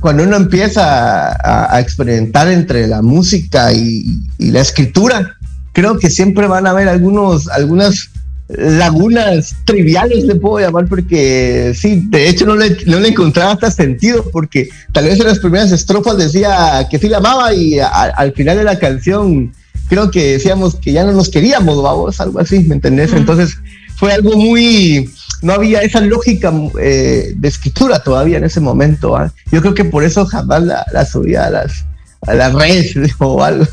[0.00, 5.36] cuando uno empieza a, a, experimentar entre la música y, y, la escritura,
[5.72, 8.10] creo que siempre van a haber algunos, algunas
[8.48, 13.70] lagunas triviales, le puedo llamar, porque sí, de hecho no le, no le encontraba hasta
[13.70, 17.88] sentido, porque tal vez en las primeras estrofas decía que sí la amaba y a,
[17.88, 19.52] al final de la canción
[19.88, 23.12] creo que decíamos que ya no nos queríamos, vamos, algo así, ¿me entendés?
[23.12, 23.58] Entonces
[23.96, 25.10] fue algo muy,
[25.42, 29.20] no había esa lógica eh, de escritura todavía en ese momento.
[29.22, 29.30] ¿eh?
[29.50, 31.84] Yo creo que por eso jamás la, la subía a las,
[32.26, 33.66] a las redes o algo.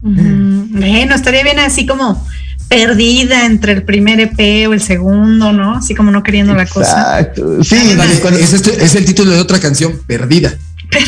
[0.00, 2.26] Bueno, estaría bien así como
[2.72, 5.76] perdida entre el primer EP o el segundo, ¿no?
[5.76, 7.20] Así como no queriendo la cosa.
[7.20, 7.62] Exacto.
[7.62, 10.54] Sí, es, es, es, el título de otra canción, Perdida.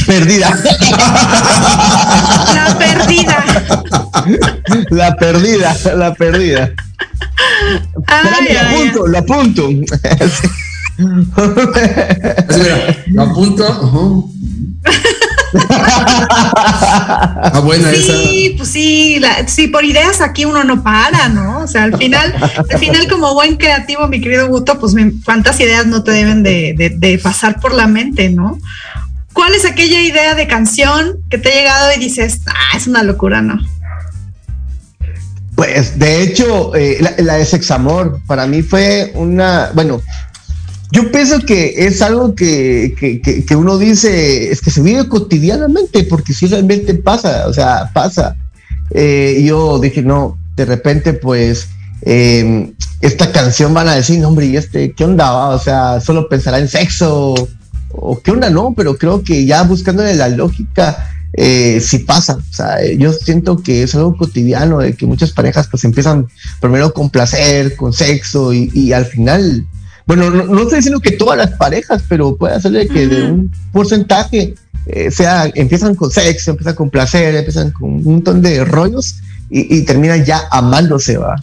[0.07, 0.50] Perdida.
[2.55, 3.44] La perdida.
[4.90, 6.70] La perdida, la perdida.
[8.07, 9.68] Ay, lo apunto, lo apunto.
[13.09, 14.30] Lo apunto.
[15.70, 18.57] ah, buena sí, esa.
[18.57, 21.61] pues sí, la, sí, por ideas aquí uno no para, ¿no?
[21.61, 22.35] O sea, al final,
[22.70, 26.74] al final como buen creativo, mi querido Guto, pues cuántas ideas no te deben de,
[26.76, 28.59] de, de pasar por la mente, ¿no?
[29.35, 33.02] ¿cuál es aquella idea de canción que te ha llegado y dices, ah, es una
[33.02, 33.59] locura, no?
[35.54, 40.00] Pues de hecho, eh, la, la, de Sexamor para mí fue una, bueno,
[40.94, 46.04] yo pienso que es algo que, que, que, uno dice, es que se vive cotidianamente,
[46.04, 48.37] porque si realmente pasa, o sea, pasa.
[48.92, 51.66] Eh, yo dije, no, de repente, pues,
[52.02, 55.48] eh, esta canción van a decir, no, hombre, ¿y este qué onda?
[55.48, 57.35] O sea, solo pensará en sexo,
[57.90, 62.35] o qué onda, no, pero creo que ya buscándole la lógica, eh, sí pasa.
[62.37, 66.28] O sea, yo siento que es algo cotidiano de que muchas parejas pues empiezan
[66.61, 69.66] primero con placer, con sexo y al final
[70.06, 73.50] bueno, no, no, estoy diciendo que todas las parejas, pero puede ser que de un
[73.72, 74.54] porcentaje
[74.86, 79.16] eh, sea, empiezan con sexo, empiezan con placer, empiezan con un montón de rollos
[79.48, 81.36] y, y terminan ya amándose, va.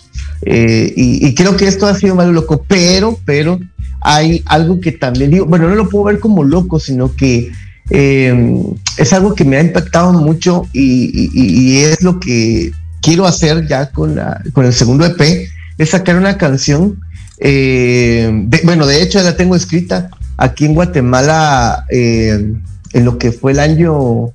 [0.44, 3.60] Eh, y, y, creo que esto ha sido más loco, pero, pero
[4.02, 7.52] hay algo que también digo, bueno, no lo puedo ver como loco, sino que
[7.90, 8.64] eh,
[8.98, 12.72] es algo que me ha impactado mucho y, y, es lo que
[13.02, 15.48] quiero hacer ya con, la, con el segundo EP,
[15.78, 17.00] es sacar una canción
[17.44, 22.54] eh, de, bueno, de hecho la tengo escrita aquí en Guatemala, eh,
[22.94, 24.28] en lo que fue el año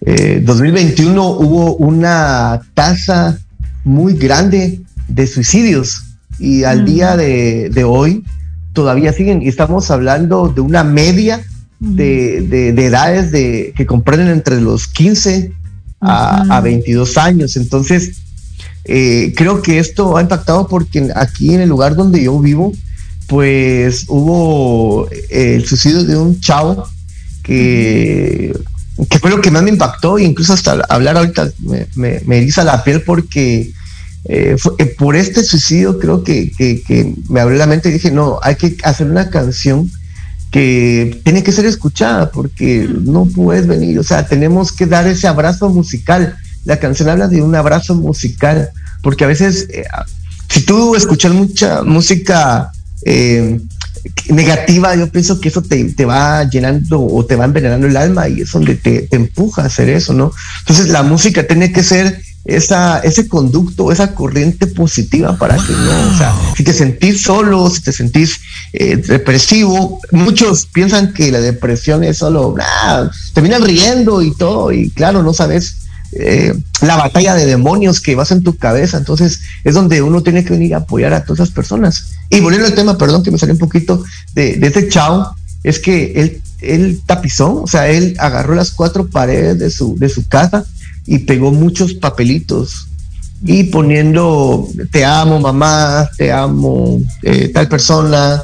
[0.00, 3.38] eh, 2021, hubo una tasa
[3.84, 6.02] muy grande de suicidios
[6.38, 6.84] y al mm.
[6.86, 8.24] día de, de, hoy
[8.72, 11.42] todavía siguen y estamos hablando de una media
[11.78, 15.52] de, de, de edades de, que comprenden entre los 15
[16.00, 17.56] a, a 22 años.
[17.56, 18.22] Entonces,
[18.88, 22.72] eh, creo que esto ha impactado porque aquí en el lugar donde yo vivo,
[23.26, 26.86] pues hubo eh, el suicidio de un chavo
[27.42, 28.56] que,
[29.20, 32.84] fue lo que más me impactó, e incluso hasta hablar ahorita me, me, eriza la
[32.84, 33.72] piel porque
[34.24, 34.56] eh,
[34.96, 38.54] por este suicidio creo que, que, que, me abrió la mente y dije, no, hay
[38.54, 39.90] que hacer una canción
[40.52, 45.26] que tiene que ser escuchada porque no puedes venir, o sea, tenemos que dar ese
[45.26, 48.70] abrazo musical la canción habla de un abrazo musical,
[49.02, 49.84] porque a veces, eh,
[50.48, 52.72] si tú escuchas mucha música
[53.04, 53.60] eh,
[54.28, 58.28] negativa, yo pienso que eso te, te, va llenando o te va envenenando el alma
[58.28, 60.32] y es donde te, te, empuja a hacer eso, ¿no?
[60.60, 66.14] Entonces la música tiene que ser esa, ese conducto, esa corriente positiva para que no,
[66.14, 68.40] o sea, si te sentís solo, si te sentís
[68.72, 74.90] eh, depresivo, muchos piensan que la depresión es solo, nah, terminan riendo y todo, y
[74.90, 78.98] claro, no sabes eh, la batalla de demonios que vas en tu cabeza.
[78.98, 82.12] Entonces es donde uno tiene que venir a apoyar a todas esas personas.
[82.30, 86.12] Y volviendo al tema, perdón que me salió un poquito de, este chao, es que
[86.16, 90.64] él, él tapizó, o sea, él agarró las cuatro paredes de su, de su casa
[91.06, 92.88] y pegó muchos papelitos
[93.44, 98.42] y poniendo te amo mamá, te amo eh, tal persona,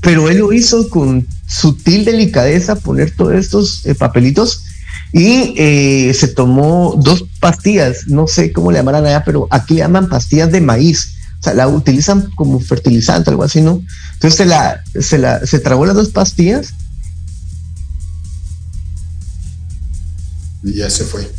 [0.00, 4.64] pero él lo hizo con sutil delicadeza poner todos estos eh, papelitos
[5.16, 9.80] y eh, se tomó dos pastillas, no sé cómo le llamarán allá, pero aquí le
[9.80, 11.14] llaman pastillas de maíz.
[11.38, 13.80] O sea, la utilizan como fertilizante, algo así, ¿no?
[14.14, 16.74] Entonces se la, se la, se tragó las dos pastillas.
[20.64, 21.30] Y ya se fue.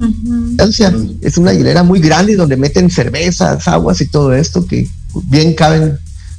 [0.00, 1.18] Uh -huh.
[1.20, 4.88] Es una hilera muy grande donde meten cervezas, aguas y todo esto que
[5.24, 5.98] bien caben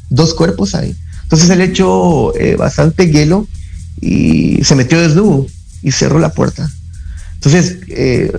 [0.09, 0.95] dos cuerpos ahí.
[1.21, 3.47] Entonces él echó eh, bastante hielo
[4.01, 5.45] y se metió desnudo
[5.83, 6.67] y cerró la puerta.
[7.39, 8.33] Entonces, eh,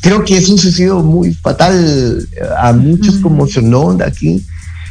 [0.00, 4.44] creo que es un suicidio muy fatal, a muchos conmocionó de aquí.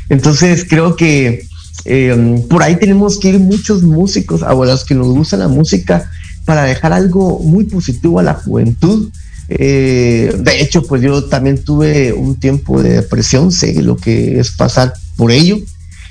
[0.10, 1.48] Entonces, creo que
[1.86, 6.10] eh, por ahí tenemos que ir muchos músicos, a los que nos gusta la música,
[6.44, 9.10] para dejar algo muy positivo a la juventud.
[9.48, 14.52] Eh, de hecho, pues yo también tuve un tiempo de depresión, sé lo que es
[14.52, 15.58] pasar por ello.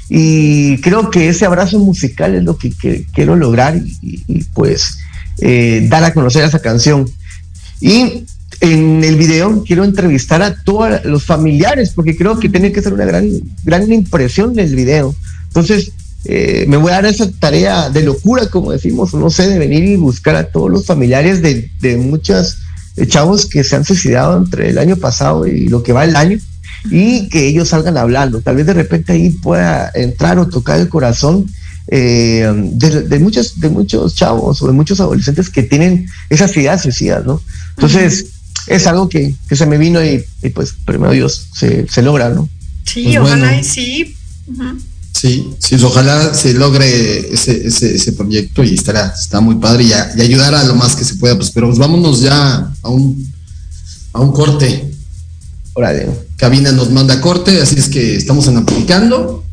[0.08, 4.98] Y creo que ese abrazo musical es lo que, que quiero lograr y, y pues
[5.38, 7.10] eh, dar a conocer esa canción.
[7.82, 8.24] Y
[8.60, 12.94] en el video quiero entrevistar a todos los familiares, porque creo que tiene que ser
[12.94, 13.28] una gran,
[13.64, 15.14] gran impresión del video.
[15.48, 15.90] Entonces,
[16.24, 19.82] eh, me voy a dar esa tarea de locura, como decimos, no sé, de venir
[19.82, 22.58] y buscar a todos los familiares de, de muchos
[23.08, 26.38] chavos que se han suicidado entre el año pasado y lo que va el año,
[26.88, 28.42] y que ellos salgan hablando.
[28.42, 31.46] Tal vez de repente ahí pueda entrar o tocar el corazón
[31.94, 36.80] eh, de, de, muchos, de muchos chavos o de muchos adolescentes que tienen esas ideas
[36.80, 37.42] suicidas, ¿no?
[37.76, 38.28] Entonces,
[38.66, 42.30] es algo que, que, se me vino y, y pues, primero Dios, se, se, logra,
[42.30, 42.48] ¿no?
[42.86, 43.60] Sí, Pues ojalá bueno.
[43.60, 44.16] y sí.
[45.12, 49.90] Sí, sí, ojalá se logre ese, ese, ese proyecto y estará, está muy padre y,
[49.90, 53.30] y, ayudar a lo más que se pueda, pues, pero pues vámonos ya a un,
[54.14, 54.90] a un corte.
[55.74, 56.08] Órale.
[56.38, 59.44] Cabina nos manda corte, así es que estamos en aplicando.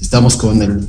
[0.00, 0.88] Estamos con el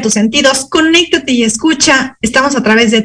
[0.00, 2.18] Tus sentidos, conéctate y escucha.
[2.20, 3.04] Estamos a través de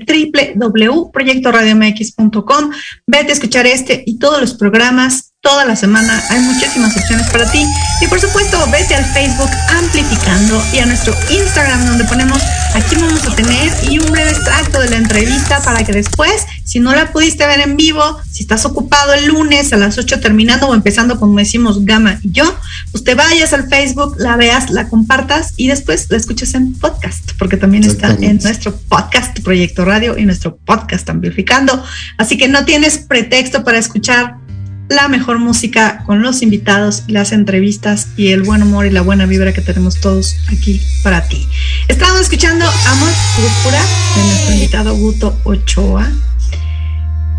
[0.56, 2.72] www.proyectoradiomx.com.
[3.08, 6.22] Vete a escuchar este y todos los programas toda la semana.
[6.32, 7.64] Hay muchísimas opciones para ti.
[8.02, 12.41] Y por supuesto, vete al Facebook Amplificando y a nuestro Instagram donde ponemos
[12.74, 16.80] aquí vamos a tener y un breve extracto de la entrevista para que después, si
[16.80, 20.68] no la pudiste ver en vivo, si estás ocupado el lunes a las 8 terminando
[20.68, 22.43] o empezando como decimos Gama y yo,
[22.91, 27.34] pues te vayas al Facebook, la veas, la compartas y después la escuches en podcast,
[27.38, 31.84] porque también está en nuestro podcast Proyecto Radio y nuestro podcast Amplificando.
[32.18, 34.45] Así que no tienes pretexto para escuchar
[34.90, 39.26] la mejor música con los invitados, las entrevistas y el buen humor y la buena
[39.26, 41.48] vibra que tenemos todos aquí para ti.
[41.88, 43.82] Estamos escuchando Amor Púrpura
[44.16, 46.12] de nuestro invitado Guto Ochoa.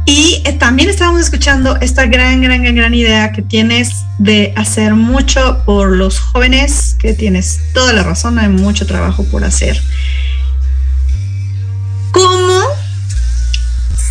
[0.08, 4.94] Y eh, también estábamos escuchando esta gran, gran, gran, gran idea que tienes de hacer
[4.94, 9.80] mucho por los jóvenes, que tienes toda la razón, hay mucho trabajo por hacer.
[12.12, 12.62] ¿Cómo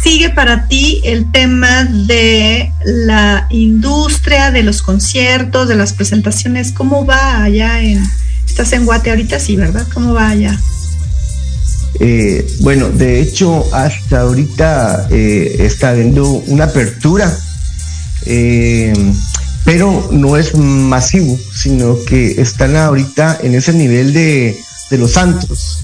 [0.06, 6.72] sigue para ti el tema de la industria, de los conciertos, de las presentaciones?
[6.72, 8.04] ¿Cómo va allá en...
[8.46, 9.88] Estás en Guate ahorita, sí, ¿verdad?
[9.96, 10.60] ¿Cómo va allá?
[12.00, 17.36] Eh, bueno, de hecho, hasta ahorita eh, está habiendo una apertura,
[18.28, 18.94] eh,
[19.64, 24.56] pero no es masivo, sino que están ahorita en ese nivel de,
[24.92, 25.80] de los santos.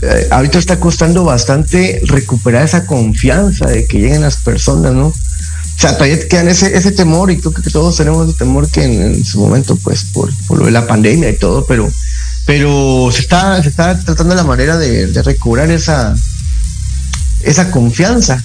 [0.00, 5.06] Eh, ahorita está costando bastante recuperar esa confianza de que lleguen las personas, ¿no?
[5.08, 9.24] O sea, todavía quedan ese, temor y creo que todos tenemos ese temor que en,
[9.24, 11.88] su momento, pues, por, lo de la pandemia y todo, pero,
[12.46, 16.16] pero se está, se está tratando la manera de, de recobrar esa,
[17.42, 18.42] esa confianza.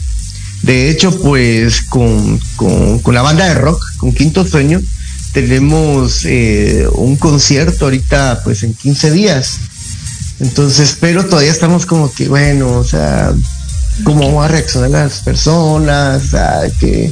[0.61, 4.79] De hecho, pues, con, con, con la banda de rock, con Quinto Sueño,
[5.33, 9.59] tenemos eh, un concierto ahorita, pues, en 15 días.
[10.43, 13.33] Entonces, pero todavía estamos como que, bueno, o sea,
[14.03, 17.11] cómo van a reaccionar las personas, o sea, que...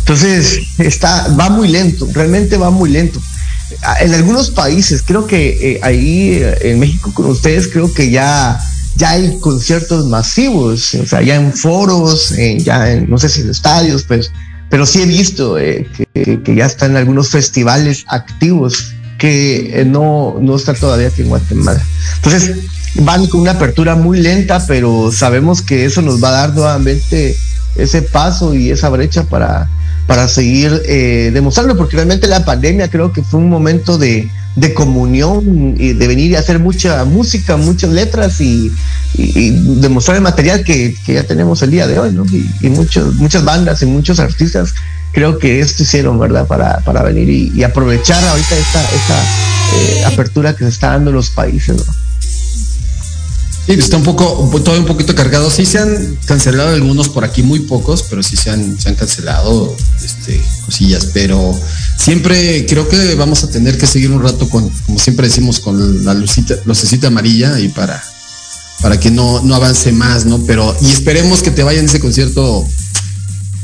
[0.00, 3.20] Entonces, está, va muy lento, realmente va muy lento.
[3.82, 8.10] Ah, En algunos países, creo que eh, ahí eh, en México con ustedes, creo que
[8.10, 8.58] ya,
[8.96, 13.42] ya hay conciertos masivos, o sea, ya en foros, en- ya en, no sé si
[13.42, 14.32] en estadios, pues,
[14.70, 20.56] pero sí he visto eh, que ya están algunos festivales activos que eh, no, no
[20.56, 21.82] está todavía aquí en Guatemala.
[22.16, 22.56] Entonces,
[23.00, 27.36] van con una apertura muy lenta, pero sabemos que eso nos va a dar nuevamente
[27.76, 29.68] ese paso y esa brecha para,
[30.06, 34.74] para seguir eh, demostrando, porque realmente la pandemia creo que fue un momento de, de
[34.74, 38.72] comunión y de venir y hacer mucha música, muchas letras y,
[39.80, 42.26] demostrar el material que, que ya tenemos el día de hoy, ¿no?
[42.26, 44.74] Y, y muchos, muchas bandas y muchos artistas
[45.12, 46.46] creo que esto hicieron, ¿verdad?
[46.46, 49.22] Para, para venir y, aprovechar ahorita esta, esta
[49.74, 51.92] eh, apertura que se está dando en los países, ¿no?
[53.68, 55.50] Sí, pues está un poco, todavía un poquito cargado.
[55.50, 58.94] Sí se han cancelado algunos por aquí, muy pocos, pero sí se han, se han
[58.94, 61.08] cancelado este, cosillas.
[61.12, 61.54] Pero
[61.98, 66.02] siempre creo que vamos a tener que seguir un rato con, como siempre decimos, con
[66.02, 68.02] la lucita, lucecita amarilla y para,
[68.80, 70.38] para que no, no avance más, ¿no?
[70.46, 72.66] Pero, y esperemos que te vayan ese concierto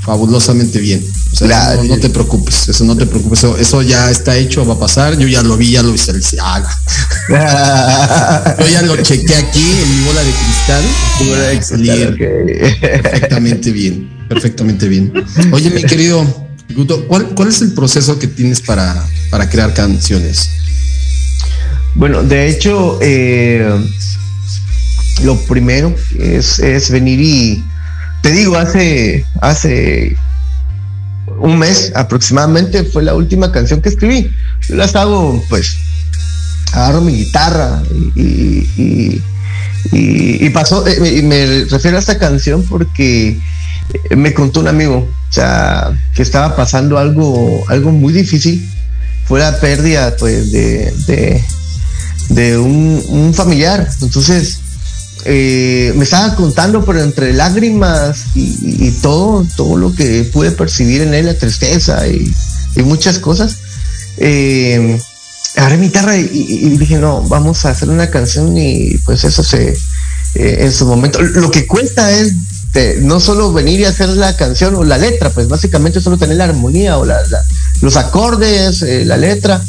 [0.03, 1.03] fabulosamente bien.
[1.35, 4.65] O sea, no, no te preocupes, eso no te preocupes, eso, eso ya está hecho,
[4.65, 5.19] va a pasar.
[5.19, 6.39] Yo ya lo vi, ya lo visualicé.
[6.41, 6.63] Ah,
[8.61, 10.85] yo ya lo chequé aquí en mi bola de cristal.
[11.27, 12.17] Bola de cristal.
[13.03, 15.13] Perfectamente bien, perfectamente bien.
[15.51, 16.25] Oye, mi querido
[16.71, 20.51] Guto, ¿cuál, cuál es el proceso que tienes para, para crear canciones?
[21.95, 23.69] Bueno, de hecho, eh,
[25.23, 27.65] lo primero es, es venir y
[28.23, 30.17] te digo, hace, hace
[31.39, 34.31] un mes aproximadamente fue la última canción que escribí.
[34.69, 35.77] Yo las hago, pues,
[36.73, 37.83] agarro mi guitarra
[38.15, 39.23] y, y-
[39.93, 43.39] y- pasó, eh, me, refiero a esta canción porque
[44.11, 48.67] eh, me contó un amigo, o sea, que estaba pasando algo, algo muy difícil.
[49.27, 51.43] Fue la pérdida, pues, de,
[52.29, 53.89] de, un familiar.
[54.03, 54.61] Entonces,
[55.25, 61.15] eh, me estaba contando, pero entre lágrimas y, todo, todo lo que pude percibir en
[61.15, 62.31] él, la tristeza y,
[62.83, 63.57] muchas cosas.
[64.19, 65.01] Eh,
[65.57, 69.77] agarré mi guitarra y, dije, no, vamos a hacer una canción y pues eso se,
[70.35, 72.35] eh, en su momento, lo que cuesta es
[72.73, 76.37] de no solo venir y hacer la canción o la letra, pues básicamente solo tener
[76.37, 77.23] la armonía o la-
[77.81, 79.63] los acordes, eh, la letra,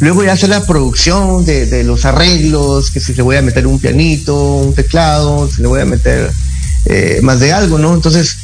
[0.00, 3.66] luego ya hacer la producción de, de los arreglos, que si le voy a meter
[3.66, 6.30] un pianito, un teclado, si le voy a meter
[6.86, 7.94] eh, más de algo, ¿no?
[7.94, 8.36] Entonces,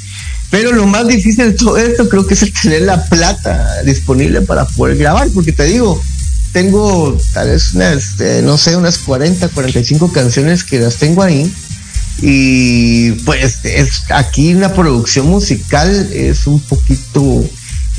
[0.50, 4.42] pero lo más difícil de todo esto creo que es el tener la plata disponible
[4.42, 6.00] para poder grabar, porque te digo,
[6.52, 11.52] tengo tal vez unas, eh, no sé, unas 40, 45 canciones que las tengo ahí.
[12.20, 17.44] Y pues es aquí una producción musical es un poquito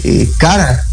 [0.04, 0.86] eh, cara.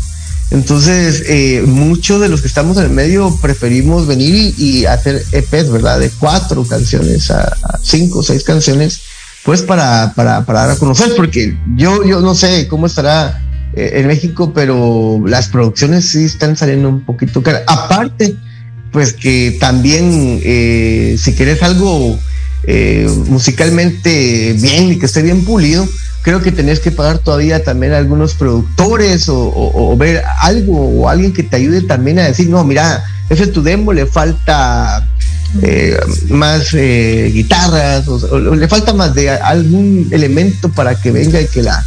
[0.51, 5.71] Entonces, eh, muchos de los que estamos en el medio preferimos venir y, hacer EPs,
[5.71, 5.99] ¿verdad?
[5.99, 9.01] De cuatro canciones a, a cinco o seis canciones,
[9.45, 13.43] pues para, para, para dar a conocer, porque yo, yo no sé cómo estará
[13.75, 17.63] eh, en México, pero las producciones sí están saliendo un poquito caras.
[17.67, 18.37] Aparte,
[18.93, 22.19] pues que también, eh, si querés algo
[22.65, 25.87] eh, musicalmente bien y que esté bien pulido,
[26.27, 31.33] creo que tenés que pagar todavía también a algunos productores o, ver algo o alguien
[31.33, 35.07] que te ayude también a decir, no, mira, ese es tu demo, le falta
[35.62, 35.97] eh,
[36.29, 41.47] más eh, guitarras, o, o le falta más de algún elemento para que venga y
[41.47, 41.87] que la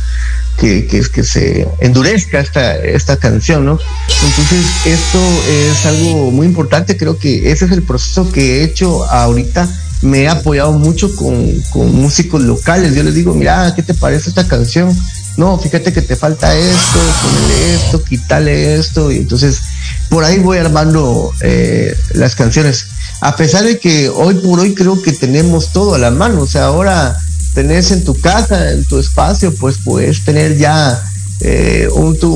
[0.58, 3.78] que, que, que se endurezca esta, esta canción, ¿no?
[4.26, 5.20] Entonces, esto
[5.50, 9.68] es algo muy importante, creo que ese es el proceso que he hecho ahorita.
[10.02, 12.96] Me he apoyado mucho con, con músicos locales.
[12.96, 14.96] Yo les digo, mira, ¿qué te parece esta canción?
[15.38, 19.12] No, fíjate que te falta esto, ponele esto, quítale esto.
[19.12, 19.62] Y entonces,
[20.10, 22.88] por ahí voy armando eh, las canciones.
[23.22, 26.42] A pesar de que hoy por hoy creo que tenemos todo a la mano.
[26.42, 27.18] O sea, ahora
[27.54, 31.04] tenés en tu casa, en tu espacio, pues puedes tener ya
[31.42, 32.34] eh, un, tu,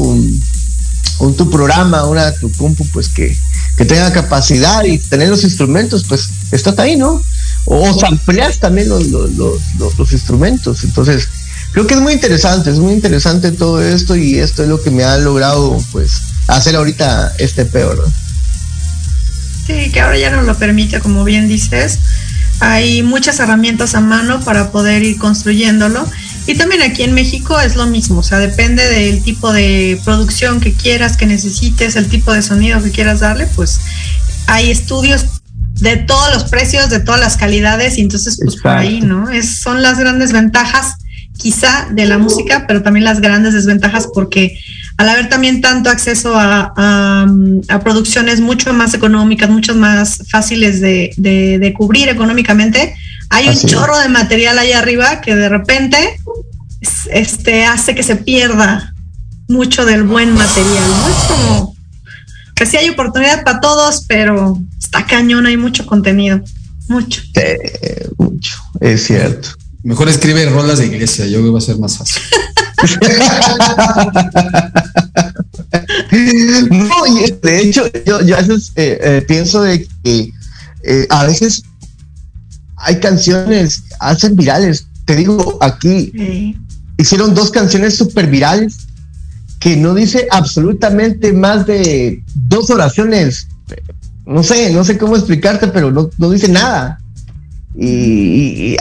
[1.20, 3.38] un tu programa, una tu compu, pues que,
[3.78, 7.22] que tenga capacidad y tener los instrumentos, pues está ahí, ¿no?
[7.66, 10.84] O sampleas también los, los, instrumentos.
[10.84, 11.28] Entonces,
[11.72, 14.92] creo que es muy interesante, es muy interesante todo esto y esto es lo que
[14.92, 16.12] me ha logrado, pues,
[16.48, 18.14] hacer ahorita este peor, ¿no?
[19.66, 22.00] Sí, que ahora ya nos lo permite, como bien dices.
[22.60, 26.06] Hay muchas herramientas a mano para poder ir construyéndolo.
[26.46, 30.60] Y también aquí en México es lo mismo, o sea, depende del tipo de producción
[30.60, 33.80] que quieras, que necesites, el tipo de sonido que quieras darle, pues
[34.48, 35.26] hay estudios
[35.84, 38.62] de todos los precios, de todas las calidades, y entonces pues Exacto.
[38.62, 39.30] por ahí, ¿no?
[39.30, 40.96] Es, son las grandes ventajas
[41.38, 44.58] quizá de la música, pero también las grandes desventajas porque
[44.98, 47.26] al haber también tanto acceso a, a,
[47.68, 52.96] a producciones mucho más económicas, mucho más fáciles de, de, de cubrir económicamente,
[53.30, 54.04] hay Así un chorro es.
[54.04, 55.98] de material ahí arriba que de repente
[57.12, 58.94] este, hace que se pierda
[59.50, 61.08] mucho del buen material, ¿no?
[61.10, 61.73] Es como
[62.56, 66.42] que sí hay oportunidad para todos, pero está cañón, hay mucho contenido,
[66.88, 67.22] mucho.
[67.36, 69.50] Eh, mucho, es cierto.
[69.84, 72.22] Mejor escribe rolas de iglesia, yo creo que va a ser más fácil.
[76.70, 80.32] no, y de hecho, yo, yo a veces eh, eh, pienso de que
[80.84, 81.64] eh, a veces
[82.78, 84.86] hay canciones, hacen virales.
[85.06, 86.56] Te digo, aquí sí.
[86.98, 88.78] hicieron dos canciones súper virales
[89.64, 93.48] que no dice absolutamente más de dos oraciones.
[94.26, 97.00] No sé, no sé cómo explicarte, pero no, no dice nada.
[97.74, 98.76] Y,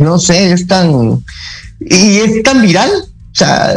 [0.00, 1.22] no sé, es tan.
[1.80, 2.90] Y es tan viral.
[2.90, 3.72] O sea,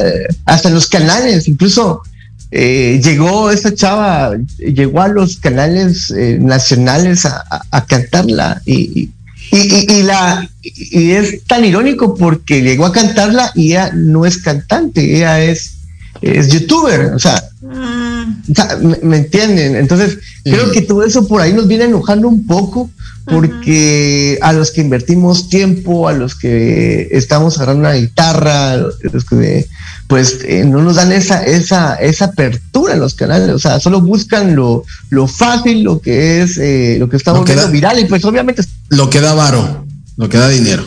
[0.45, 2.01] hasta los canales, incluso
[2.49, 9.11] eh, llegó esta chava, llegó a los canales eh, nacionales a cantarla y,
[9.51, 15.17] y, la, y es tan irónico porque llegó a cantarla y ella no es cantante,
[15.17, 15.78] ella es,
[16.21, 18.51] es youtuber, o sea, mm.
[18.51, 19.75] o sea me, me, entienden?
[19.75, 20.51] Entonces, sí.
[20.51, 22.89] creo que todo eso por ahí nos viene enojando un poco
[23.25, 24.49] porque uh -huh.
[24.49, 29.67] a los que invertimos tiempo, a los que estamos agarrando una guitarra, los que
[30.07, 34.01] pues eh, no nos dan esa, esa, esa apertura en los canales, o sea, solo
[34.01, 38.25] buscan lo, lo fácil, lo que es, eh, lo que está volviendo viral, y pues
[38.25, 39.85] obviamente lo que da varo,
[40.17, 40.83] lo que da dinero.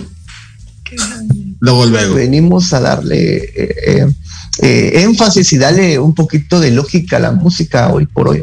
[1.61, 2.17] Luego, luego.
[2.17, 4.13] Venimos a darle eh,
[4.61, 8.43] énfasis y darle un poquito de lógica a la música hoy por hoy.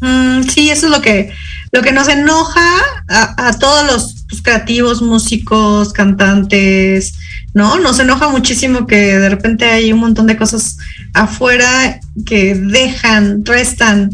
[0.00, 1.30] Mm, sí, eso es lo que,
[1.72, 7.14] lo que nos enoja a, a todos los pues, creativos, músicos, cantantes,
[7.54, 7.78] ¿no?
[7.78, 10.76] Nos enoja muchísimo que de repente hay un montón de cosas
[11.14, 14.10] afuera que dejan, restan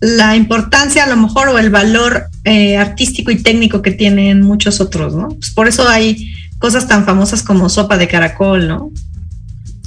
[0.00, 4.80] la importancia a lo mejor o el valor eh, artístico y técnico que tienen muchos
[4.80, 5.28] otros, ¿no?
[5.28, 8.90] Pues por eso hay cosas tan famosas como sopa de caracol, ¿no?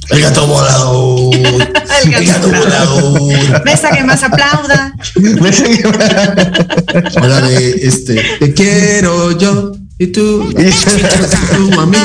[0.09, 1.35] El gato volador.
[1.35, 3.65] el gato, el gato volador.
[3.65, 4.93] Mesa que más aplauda.
[7.21, 11.97] Hola de este, te quiero yo y tú, y tú a mí.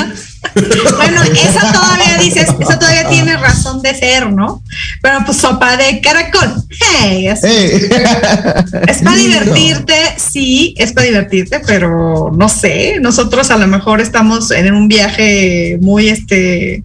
[0.96, 4.62] Bueno, esa todavía dices, eso todavía tiene razón de ser, ¿no?
[5.03, 6.64] Pero pues sopa de caracol.
[6.70, 7.88] Hey, es, hey.
[8.88, 14.51] es para divertirte, sí, es para divertirte, pero no sé, nosotros a lo mejor estamos
[14.51, 16.82] en un viaje muy este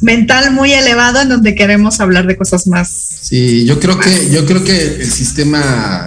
[0.00, 2.88] mental muy elevado en donde queremos hablar de cosas más.
[3.22, 6.06] Sí, yo creo que yo creo que el sistema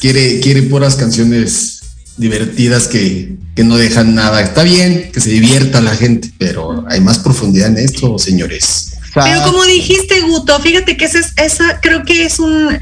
[0.00, 1.80] quiere quiere puras canciones
[2.16, 4.42] divertidas que, que, no dejan nada.
[4.42, 8.92] Está bien que se divierta la gente, pero hay más profundidad en esto, señores.
[9.14, 12.78] Pero como dijiste, Guto, fíjate que esa, es, esa creo que es un.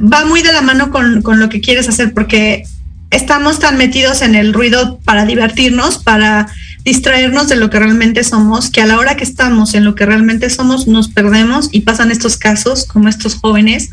[0.00, 2.64] va muy de la mano con, con lo que quieres hacer, porque
[3.10, 6.48] estamos tan metidos en el ruido para divertirnos, para
[6.84, 10.06] distraernos de lo que realmente somos, que a la hora que estamos en lo que
[10.06, 13.90] realmente somos nos perdemos y pasan estos casos como estos jóvenes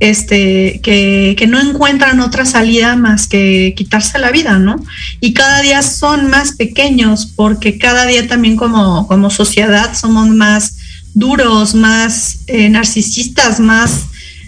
[0.00, 4.84] este, que, que, no encuentran otra salida más que quitarse la vida, ¿no?
[5.20, 10.78] Y cada día son más pequeños porque cada día también como, como sociedad somos más
[11.14, 14.06] duros, más eh, narcisistas, más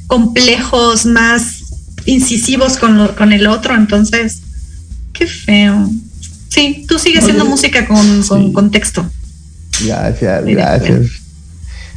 [0.08, 1.62] complejos, más
[2.06, 4.42] incisivos con, lo, con el otro, entonces
[5.16, 5.90] Qué feo.
[6.56, 9.06] Sí, tú sigues haciendo música con, con contexto.
[9.84, 11.10] Gracias, gracias.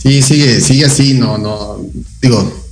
[0.04, 1.78] Sí, sigue, sigue así, no, no.
[2.22, 2.69] Digo,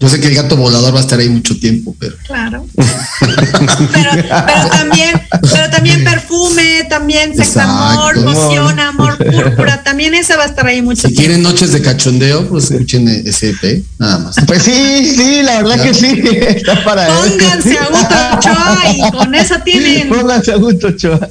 [0.00, 2.14] yo sé que el gato volador va a estar ahí mucho tiempo, pero.
[2.24, 2.64] Claro.
[2.76, 4.10] pero,
[4.46, 8.30] pero también, pero también perfume, también sex amor, Exacto.
[8.30, 11.20] emoción, amor púrpura, también esa va a estar ahí mucho Si tiempo.
[11.20, 14.36] quieren noches de cachondeo, pues escuchen ese EP, nada más.
[14.46, 17.36] Pues sí, sí, la verdad que sí, está para eso.
[17.36, 20.08] Pónganse a Guto Ochoa y con eso tienen.
[20.08, 21.28] Pónganse a Gusto Ochoa.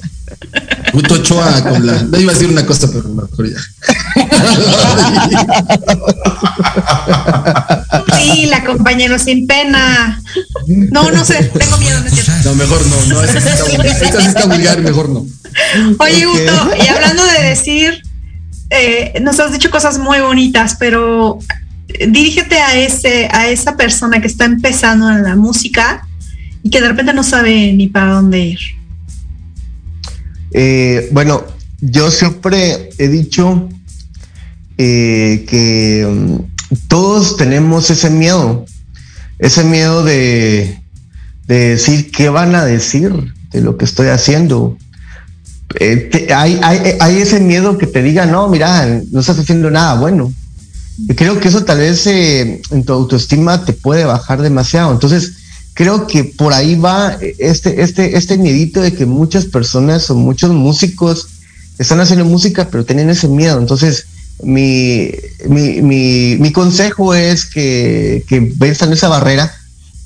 [0.91, 2.03] Guto Ochoa con la.
[2.03, 3.57] No iba a decir una cosa, pero mejor ya.
[8.17, 10.21] Dila, compañero, sin pena.
[10.67, 11.99] No, no sé, tengo miedo,
[12.43, 15.25] no mejor no, no, esa sí está vulgar, esa sí está vulgar, mejor no.
[15.99, 16.25] Oye.
[16.25, 18.01] Guto, y hablando de decir,
[18.69, 21.39] eh, nos has dicho cosas muy bonitas, pero
[21.87, 26.05] eh, dirígete a ese, a esa persona que está empezando en la música
[26.63, 28.59] y que de repente no sabe ni para dónde ir.
[30.51, 31.45] Eh, bueno,
[31.79, 33.69] yo siempre he dicho
[34.77, 38.65] eh, que mm, todos tenemos ese miedo,
[39.39, 40.79] ese miedo de,
[41.47, 43.11] de decir qué van a decir
[43.51, 44.77] de lo que estoy haciendo.
[45.79, 50.33] Eh, hay ese miedo que te diga, no, mira, no estás haciendo nada bueno.
[50.97, 54.91] Y creo que eso tal vez eh, en tu autoestima te puede bajar demasiado.
[54.91, 55.33] Entonces,
[55.73, 60.51] creo que por ahí va este, este, este miedito de que muchas personas o muchos
[60.51, 61.27] músicos
[61.77, 63.59] están haciendo música, pero tienen ese miedo.
[63.59, 64.07] Entonces,
[64.43, 65.11] mi,
[65.49, 69.51] mi, mi, mi consejo es que, que venzan esa barrera,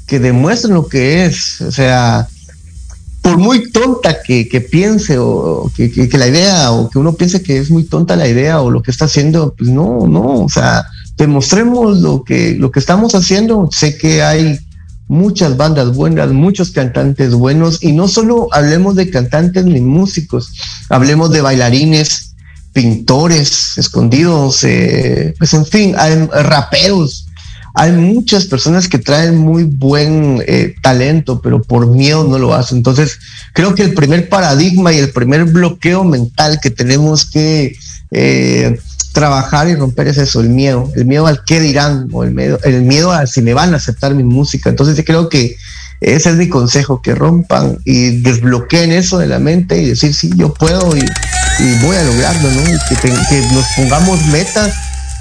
[0.08, 1.62] que demuestren lo que es.
[1.62, 2.28] O sea,
[3.22, 7.14] por muy tonta que, que piense o que, que- que la idea o que uno
[7.14, 10.44] piense que es muy tonta la idea o lo que está haciendo, pues no, no,
[10.46, 10.86] o sea,
[11.18, 13.70] demostremos lo que, lo que estamos haciendo.
[13.72, 14.60] Sé que hay
[15.08, 20.52] muchas bandas buenas, muchos cantantes buenos y no solo hablemos de cantantes ni músicos,
[20.90, 22.31] hablemos de bailarines,
[22.74, 27.28] pintores escondidos, eh, pues en fin, hay raperos.
[27.74, 32.78] Hay muchas personas que traen muy buen eh, talento, pero por miedo no lo hacen.
[32.78, 33.18] Entonces,
[33.54, 37.78] creo que el primer paradigma y el primer bloqueo mental que tenemos que
[38.12, 38.78] eh,
[39.14, 42.60] trabajar y romper es eso, el miedo, el miedo al qué dirán o el miedo,
[42.64, 44.70] el miedo a si me van a aceptar mi música.
[44.70, 45.56] Entonces, yo creo que
[46.02, 50.32] ese es mi consejo, que rompan y desbloqueen eso de la mente y decir, sí,
[50.36, 51.06] yo puedo y,
[51.60, 52.64] y voy a lograrlo, ¿no?
[52.90, 54.74] Que, te- que nos pongamos metas.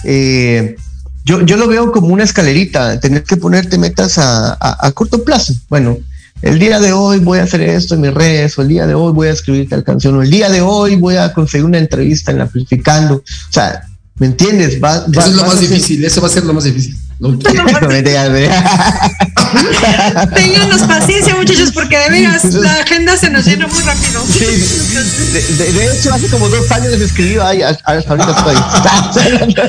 [0.04, 0.76] eh,
[1.24, 5.22] yo, yo lo veo como una escalerita, tener que ponerte metas a, a- a corto
[5.22, 5.52] plazo.
[5.68, 5.98] Bueno,
[6.42, 8.94] el día de hoy voy a hacer esto en mis redes, o el día de
[8.94, 11.78] hoy voy a escribir tal canción, o el día de hoy voy a conseguir una
[11.78, 13.16] entrevista en la Amplificando.
[13.16, 13.82] O sea,
[14.16, 14.80] ¿me entiendes?
[14.82, 16.96] Va, Eso va- es lo más difícil, eso va a ser lo más difícil.
[17.40, 18.48] Que- ve.
[20.34, 24.24] Ténganos paciencia, muchachos, porque de veras la agenda se nos llena muy rápido.
[24.26, 24.46] Sí,
[25.32, 28.56] de, de- de hecho, hace como dos años les escribí, ay, hasta ahorita estoy.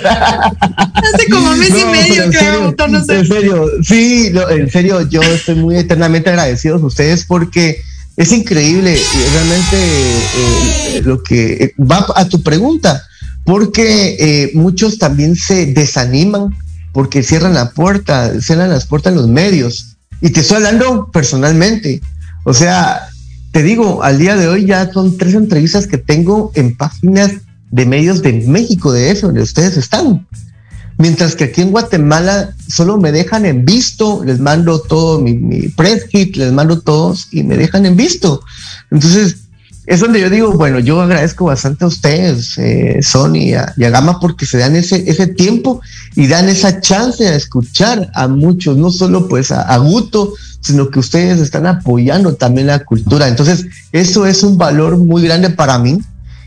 [1.13, 3.19] Hace como mes y No, medio, creo, serio, Guto, no sé.
[3.19, 7.81] En serio, sí, no, en serio, yo estoy muy eternamente agradecido a ustedes porque
[8.17, 8.97] es increíble
[9.33, 9.77] realmente
[10.37, 13.03] eh, lo que eh, va a tu pregunta,
[13.43, 16.55] porque eh, muchos también se desaniman
[16.93, 19.97] porque cierran la puerta, cierran las puertas en los medios.
[20.21, 22.01] Y te estoy hablando personalmente.
[22.43, 23.07] O sea,
[23.51, 27.31] te digo, al día de hoy ya son tres entrevistas que tengo en páginas
[27.69, 30.27] de medios de México, de eso, donde ustedes están.
[30.97, 35.69] Mientras que aquí en Guatemala solo me dejan en visto, les mando todo mi, mi
[35.69, 38.41] press kit, les mando todos y me dejan en visto.
[38.91, 39.37] Entonces,
[39.91, 43.83] es donde yo digo, bueno, yo agradezco bastante a ustedes, eh, Sony y a, y
[43.83, 45.81] a Gama, porque se dan ese, ese tiempo
[46.15, 50.89] y dan esa chance de escuchar a muchos, no solo pues a, a Guto, sino
[50.89, 53.27] que ustedes están apoyando también la cultura.
[53.27, 55.99] Entonces, eso es un valor muy grande para mí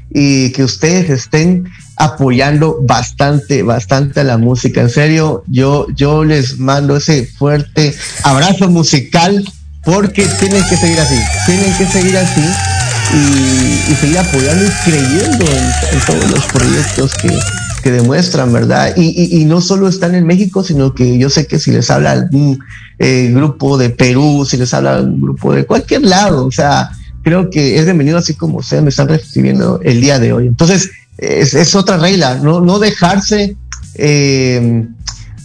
[0.08, 4.80] y que ustedes estén apoyando bastante, bastante a la música.
[4.80, 9.44] En serio, yo, yo les mando ese fuerte abrazo musical
[9.84, 12.83] porque tienen que seguir así, tienen que seguir así
[13.14, 17.38] y, seguir apoyando y creyendo en, todos los proyectos que,
[17.82, 18.94] que demuestran, ¿verdad?
[18.96, 22.58] Y, no solo están en México, sino que yo sé que si les habla algún
[22.98, 26.90] eh, grupo de Perú, si les habla un grupo de cualquier lado, o sea,
[27.22, 30.46] creo que es bienvenido así como ustedes me están recibiendo el día de hoy.
[30.46, 33.56] Entonces, es, es otra regla, no, no dejarse
[33.94, 34.86] eh,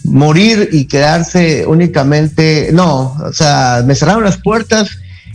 [0.04, 4.90] morir y quedarse únicamente, no, o sea, me cerraron las puertas,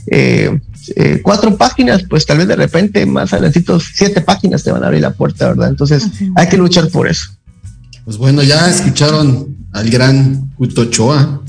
[0.08, 0.60] eh,
[0.96, 4.88] eh, cuatro páginas, pues tal vez de repente más adelantito siete páginas te van a
[4.88, 5.70] abrir la puerta, ¿verdad?
[5.70, 6.04] Entonces
[6.36, 7.28] hay que luchar por eso.
[8.04, 11.42] Pues bueno, ya escucharon al gran Guto Ochoa.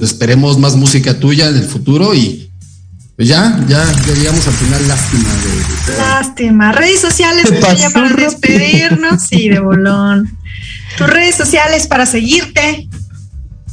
[0.00, 2.44] Esperemos más música tuya en el futuro y
[3.16, 3.84] Pues ya, ya
[4.14, 5.28] llegamos al final, lástima.
[5.34, 6.72] De, de- Lástima.
[6.72, 7.44] Redes sociales
[7.76, 8.28] ya para rápido.
[8.30, 9.22] despedirnos.
[9.22, 10.36] Sí, de bolón.
[10.96, 12.87] Tus redes sociales para seguirte.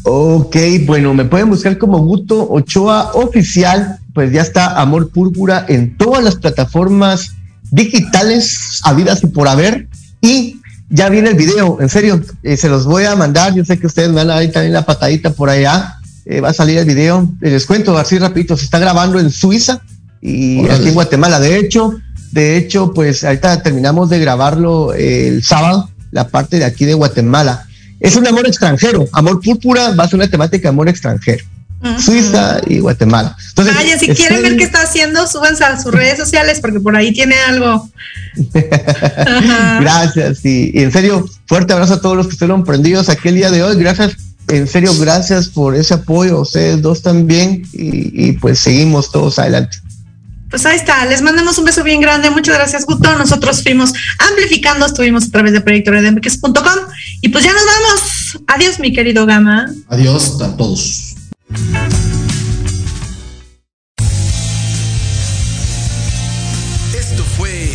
[0.08, 5.98] Ok, bueno, me pueden buscar como Guto Ochoa Oficial, pues ya está Amor Púrpura en
[5.98, 7.32] todas las plataformas
[7.72, 9.88] digitales habidas y por haber.
[10.22, 13.56] Y ya viene el video, en serio, eh, se los voy a mandar.
[13.56, 15.96] Yo sé que ustedes me van a dar también la patadita por allá.
[16.26, 17.28] Eh, va a salir el video.
[17.42, 19.82] Eh, Les cuento así rapidito, se está grabando en Suiza
[20.22, 21.40] y aquí en Guatemala.
[21.40, 21.96] De hecho,
[22.32, 26.94] de hecho, pues ahorita terminamos de grabarlo eh, el sábado, la parte de aquí de
[26.94, 27.66] Guatemala.
[28.06, 29.08] Es un amor extranjero.
[29.12, 31.44] Amor púrpura va a ser una temática de amor extranjero.
[32.00, 33.36] Suiza y Guatemala.
[33.50, 36.80] Entonces, Vaya, si estoy- quieren ver qué está haciendo, súbanse a sus redes sociales porque
[36.80, 37.90] por ahí tiene algo.
[39.82, 43.36] Gracias y, y en serio, fuerte abrazo a todos los que estuvieron prendidos aquí el
[43.36, 43.76] día de hoy.
[43.78, 44.14] Gracias,
[44.48, 49.78] en serio, gracias por ese apoyo, ustedes dos también y, y pues seguimos todos adelante.
[50.50, 52.30] Pues ahí está, les mandamos un beso bien grande.
[52.30, 53.16] Muchas gracias, Guto.
[53.18, 56.80] Nosotros fuimos amplificando, estuvimos a través de proyectoredemx.com
[57.22, 58.40] y pues ya nos vamos.
[58.48, 59.68] Adiós, mi querido Gama.
[59.90, 61.16] Adiós a todos.
[66.94, 67.72] Esto fue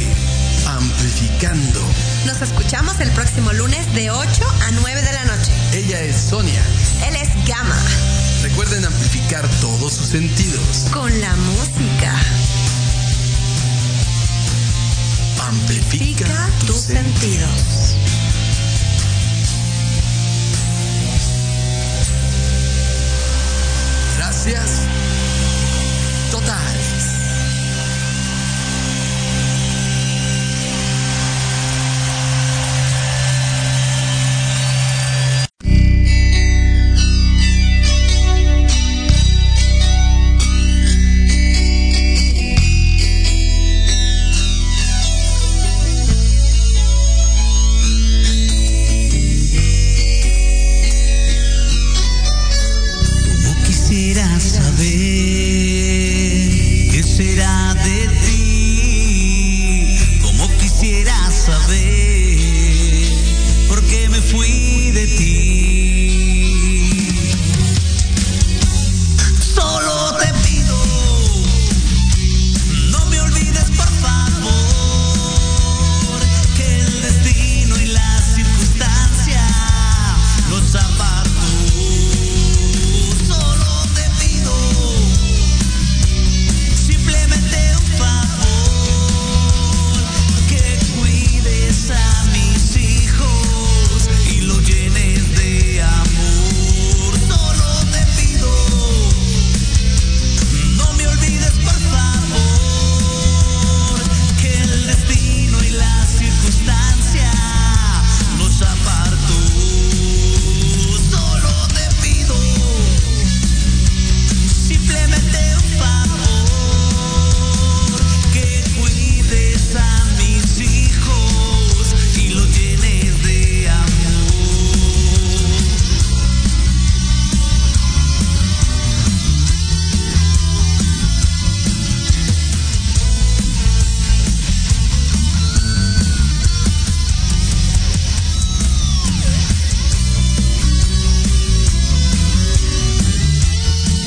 [0.67, 1.81] Amplificando.
[2.27, 5.53] Nos escuchamos el próximo lunes de 8 a 9 de la noche.
[5.73, 6.63] Ella es Sonia.
[7.09, 7.77] Él es Gama.
[8.43, 10.87] Recuerden amplificar todos sus sentidos.
[10.93, 12.15] Con la música.
[15.51, 17.97] Amplifica Pica tus sentidos.
[24.17, 24.90] Gracias.